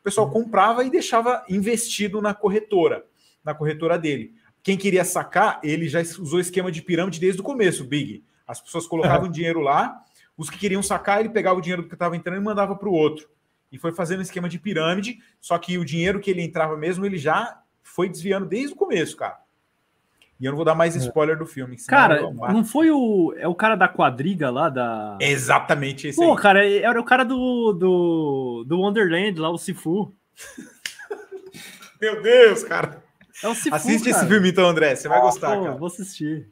[0.00, 0.32] O pessoal uhum.
[0.32, 3.04] comprava e deixava investido na corretora,
[3.44, 4.34] na corretora dele.
[4.62, 8.24] Quem queria sacar, ele já usou esquema de pirâmide desde o começo, Big.
[8.46, 9.32] As pessoas colocavam uhum.
[9.32, 10.02] dinheiro lá,
[10.36, 12.92] os que queriam sacar, ele pegava o dinheiro que estava entrando e mandava para o
[12.92, 13.28] outro
[13.72, 17.16] e foi fazendo esquema de pirâmide, só que o dinheiro que ele entrava mesmo, ele
[17.16, 19.38] já foi desviando desde o começo, cara.
[20.42, 20.98] E eu não vou dar mais é.
[20.98, 21.76] spoiler do filme.
[21.86, 23.32] Cara, não foi o.
[23.38, 25.16] É o cara da quadriga lá da.
[25.20, 26.42] Exatamente esse Pô, aí.
[26.42, 30.12] cara, era o cara do, do, do Wonderland lá, o Sifu.
[32.02, 33.04] Meu Deus, cara.
[33.40, 34.16] É o Sifu, Assiste cara.
[34.16, 34.96] esse filme então, André.
[34.96, 35.76] Você vai ah, gostar, pô, cara.
[35.76, 36.48] Vou assistir.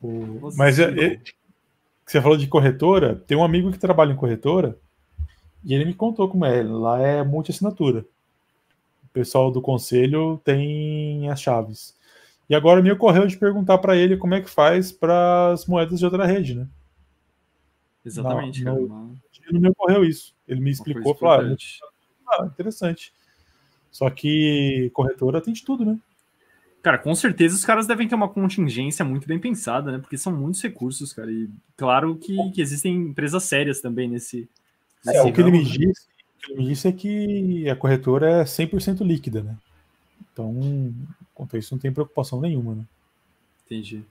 [0.00, 0.58] Vou assistir.
[0.58, 1.20] Mas é, é,
[2.06, 3.22] você falou de corretora.
[3.26, 4.78] Tem um amigo que trabalha em corretora
[5.62, 6.62] e ele me contou como é.
[6.62, 8.06] Lá é multi-assinatura.
[9.04, 12.00] O pessoal do conselho tem as chaves.
[12.52, 15.98] E agora me ocorreu de perguntar para ele como é que faz para as moedas
[15.98, 16.68] de outra rede, né?
[18.04, 18.62] Exatamente.
[18.62, 19.16] Não, não,
[19.52, 20.34] não me ocorreu isso.
[20.46, 21.56] Ele me explicou, falou, ah,
[22.28, 23.10] ah, interessante.
[23.90, 25.98] Só que corretora tem de tudo, né?
[26.82, 29.98] Cara, com certeza os caras devem ter uma contingência muito bem pensada, né?
[29.98, 31.32] Porque são muitos recursos, cara.
[31.32, 34.46] E claro que, que existem empresas sérias também nesse,
[35.06, 38.42] é, o, que ele me disse, o que ele me disse é que a corretora
[38.42, 39.56] é 100% líquida, né?
[40.32, 40.94] Então,
[41.34, 42.84] quanto a isso, não tem preocupação nenhuma, né?
[43.66, 44.04] Entendi.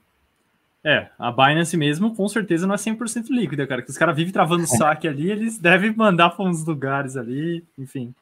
[0.84, 3.82] É, a Binance mesmo, com certeza, não é 100% líquida, cara.
[3.82, 8.12] Que os caras vivem travando saque ali, eles devem mandar para uns lugares ali, enfim.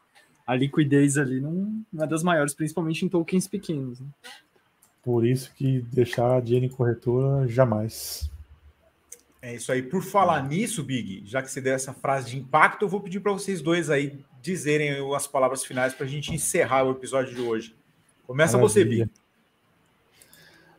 [0.46, 4.01] A liquidez ali não, não é das maiores, principalmente em tokens pequenos.
[4.01, 4.07] Né?
[5.03, 8.30] Por isso que deixar dinheiro em corretora, jamais.
[9.40, 9.82] É isso aí.
[9.82, 13.20] Por falar nisso, Big, já que você deu essa frase de impacto, eu vou pedir
[13.20, 17.40] para vocês dois aí dizerem as palavras finais para a gente encerrar o episódio de
[17.40, 17.74] hoje.
[18.31, 18.72] Começa Maravilha.
[18.72, 19.11] você, Big.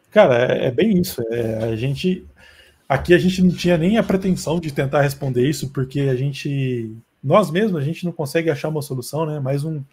[0.10, 1.22] Cara, é, é bem isso.
[1.34, 2.26] É, a gente
[2.88, 6.96] aqui a gente não tinha nem a pretensão de tentar responder isso, porque a gente
[7.22, 9.38] nós mesmos a gente não consegue achar uma solução, né?
[9.42, 9.84] Mais um,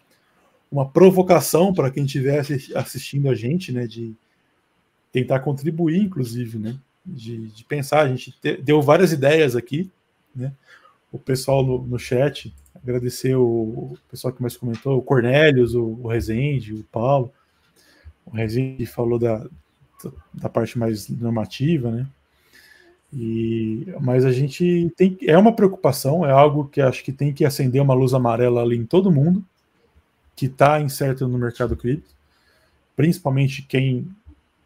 [0.71, 2.41] uma provocação para quem estiver
[2.75, 3.85] assistindo a gente, né?
[3.85, 4.15] De
[5.11, 6.79] tentar contribuir, inclusive, né?
[7.05, 8.05] De, de pensar.
[8.05, 9.91] A gente te, deu várias ideias aqui,
[10.33, 10.53] né?
[11.11, 15.99] O pessoal no, no chat, agradecer o, o, pessoal que mais comentou, o Cornélios, o,
[16.01, 17.33] o Rezende, o Paulo.
[18.31, 19.45] O Rezende falou da,
[20.33, 22.07] da parte mais normativa, né?
[23.11, 27.43] E, mas a gente tem é uma preocupação, é algo que acho que tem que
[27.43, 29.43] acender uma luz amarela ali em todo mundo
[30.35, 32.11] que está incerto no mercado cripto,
[32.95, 34.07] principalmente quem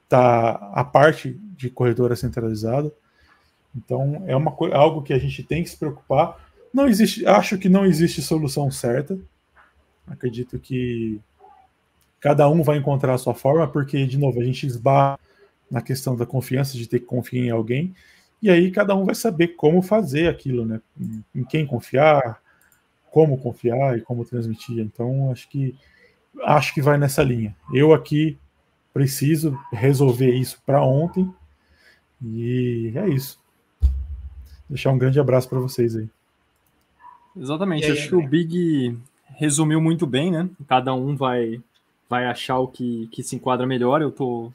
[0.03, 2.91] está a parte de corretora centralizada.
[3.75, 6.37] Então é uma algo que a gente tem que se preocupar.
[6.73, 9.17] Não existe, acho que não existe solução certa.
[10.05, 11.19] Acredito que
[12.23, 15.19] cada um vai encontrar a sua forma, porque de novo a gente esbarra
[15.69, 17.93] na questão da confiança, de ter que confiar em alguém,
[18.41, 20.79] e aí cada um vai saber como fazer aquilo, né?
[21.35, 22.41] Em quem confiar,
[23.11, 24.79] como confiar e como transmitir.
[24.79, 25.75] Então, acho que
[26.45, 27.53] acho que vai nessa linha.
[27.73, 28.37] Eu aqui
[28.93, 31.29] preciso resolver isso para ontem.
[32.21, 33.37] E é isso.
[34.69, 36.07] Deixar um grande abraço para vocês aí.
[37.35, 37.85] Exatamente.
[37.85, 38.97] Aí, acho que o Big
[39.35, 40.49] resumiu muito bem, né?
[40.67, 41.61] Cada um vai
[42.13, 43.99] vai achar o que, que se enquadra melhor.
[43.99, 44.51] Eu tô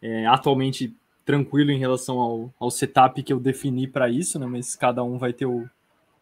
[0.00, 4.46] é, atualmente tranquilo em relação ao, ao setup que eu defini para isso, né?
[4.46, 5.68] Mas cada um vai ter o,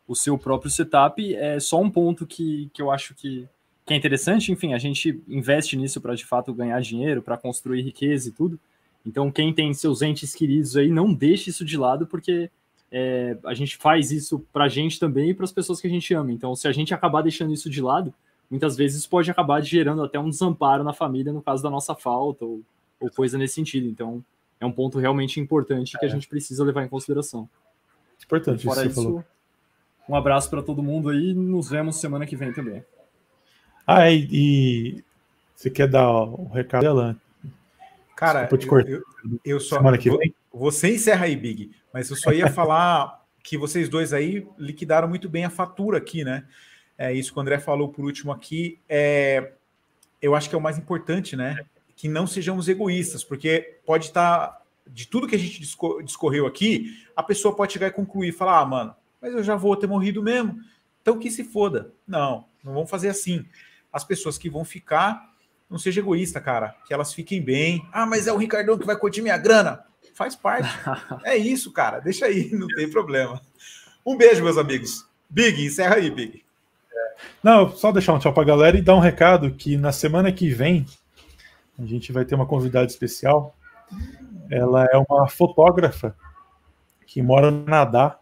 [0.08, 1.34] o seu próprio setup.
[1.34, 3.46] É só um ponto que, que eu acho que,
[3.84, 4.50] que é interessante.
[4.50, 8.58] Enfim, a gente investe nisso para de fato ganhar dinheiro, para construir riqueza e tudo.
[9.04, 12.48] Então, quem tem seus entes queridos aí, não deixe isso de lado, porque
[12.90, 15.90] é, a gente faz isso para a gente também e para as pessoas que a
[15.90, 16.32] gente ama.
[16.32, 18.14] Então, se a gente acabar deixando isso de lado,
[18.52, 21.96] muitas vezes isso pode acabar gerando até um desamparo na família no caso da nossa
[21.96, 22.62] falta ou
[23.02, 23.88] ou coisa nesse sentido.
[23.88, 24.24] Então,
[24.60, 26.10] é um ponto realmente importante que a é.
[26.10, 27.48] gente precisa levar em consideração.
[28.24, 29.24] Importante Fora isso, falou.
[30.08, 32.84] Um abraço para todo mundo aí, nos vemos semana que vem também.
[33.86, 35.04] Ah, e, e
[35.54, 37.16] você quer dar o recado dela?
[38.14, 39.02] Cara, eu, eu,
[39.44, 40.32] eu, só semana que vem?
[40.52, 45.28] Você encerra aí, Big, mas eu só ia falar que vocês dois aí liquidaram muito
[45.28, 46.44] bem a fatura aqui, né?
[46.96, 48.78] É isso que o André falou por último aqui.
[48.88, 49.52] É,
[50.20, 51.64] eu acho que é o mais importante, né?
[52.02, 55.60] que não sejamos egoístas, porque pode estar, de tudo que a gente
[56.04, 59.54] discorreu aqui, a pessoa pode chegar e concluir e falar: ah, mano, mas eu já
[59.54, 60.58] vou ter morrido mesmo,
[61.00, 61.92] então que se foda.
[62.04, 63.44] Não, não vamos fazer assim.
[63.92, 65.32] As pessoas que vão ficar,
[65.70, 67.86] não seja egoísta, cara, que elas fiquem bem.
[67.92, 69.84] Ah, mas é o Ricardão que vai curtir minha grana.
[70.12, 70.68] Faz parte.
[71.22, 73.40] é isso, cara, deixa aí, não tem problema.
[74.04, 75.06] Um beijo, meus amigos.
[75.30, 76.44] Big, encerra aí, Big.
[77.42, 80.48] Não, só deixar um tchau pra galera e dar um recado que na semana que
[80.50, 80.86] vem
[81.78, 83.54] a gente vai ter uma convidada especial.
[84.50, 86.14] Ela é uma fotógrafa
[87.06, 88.18] que mora no Canadá,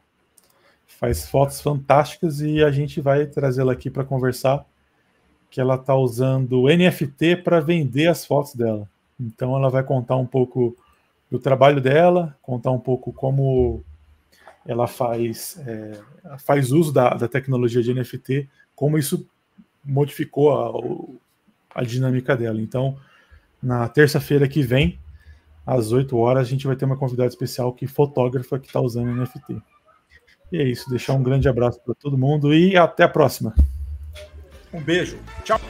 [0.86, 4.64] faz fotos fantásticas e a gente vai trazê-la aqui para conversar.
[5.50, 8.88] Que ela está usando NFT para vender as fotos dela.
[9.18, 10.76] Então ela vai contar um pouco
[11.30, 13.84] do trabalho dela, contar um pouco como
[14.66, 15.98] ela faz, é,
[16.38, 18.48] faz uso da, da, tecnologia de NFT,
[18.80, 19.28] como isso
[19.84, 21.04] modificou
[21.74, 22.58] a, a dinâmica dela.
[22.58, 22.96] Então,
[23.62, 24.98] na terça-feira que vem,
[25.66, 29.14] às 8 horas, a gente vai ter uma convidada especial que fotógrafa que está usando
[29.14, 29.60] NFT.
[30.50, 33.54] E é isso, deixar um grande abraço para todo mundo e até a próxima.
[34.72, 35.18] Um beijo.
[35.44, 35.60] Tchau.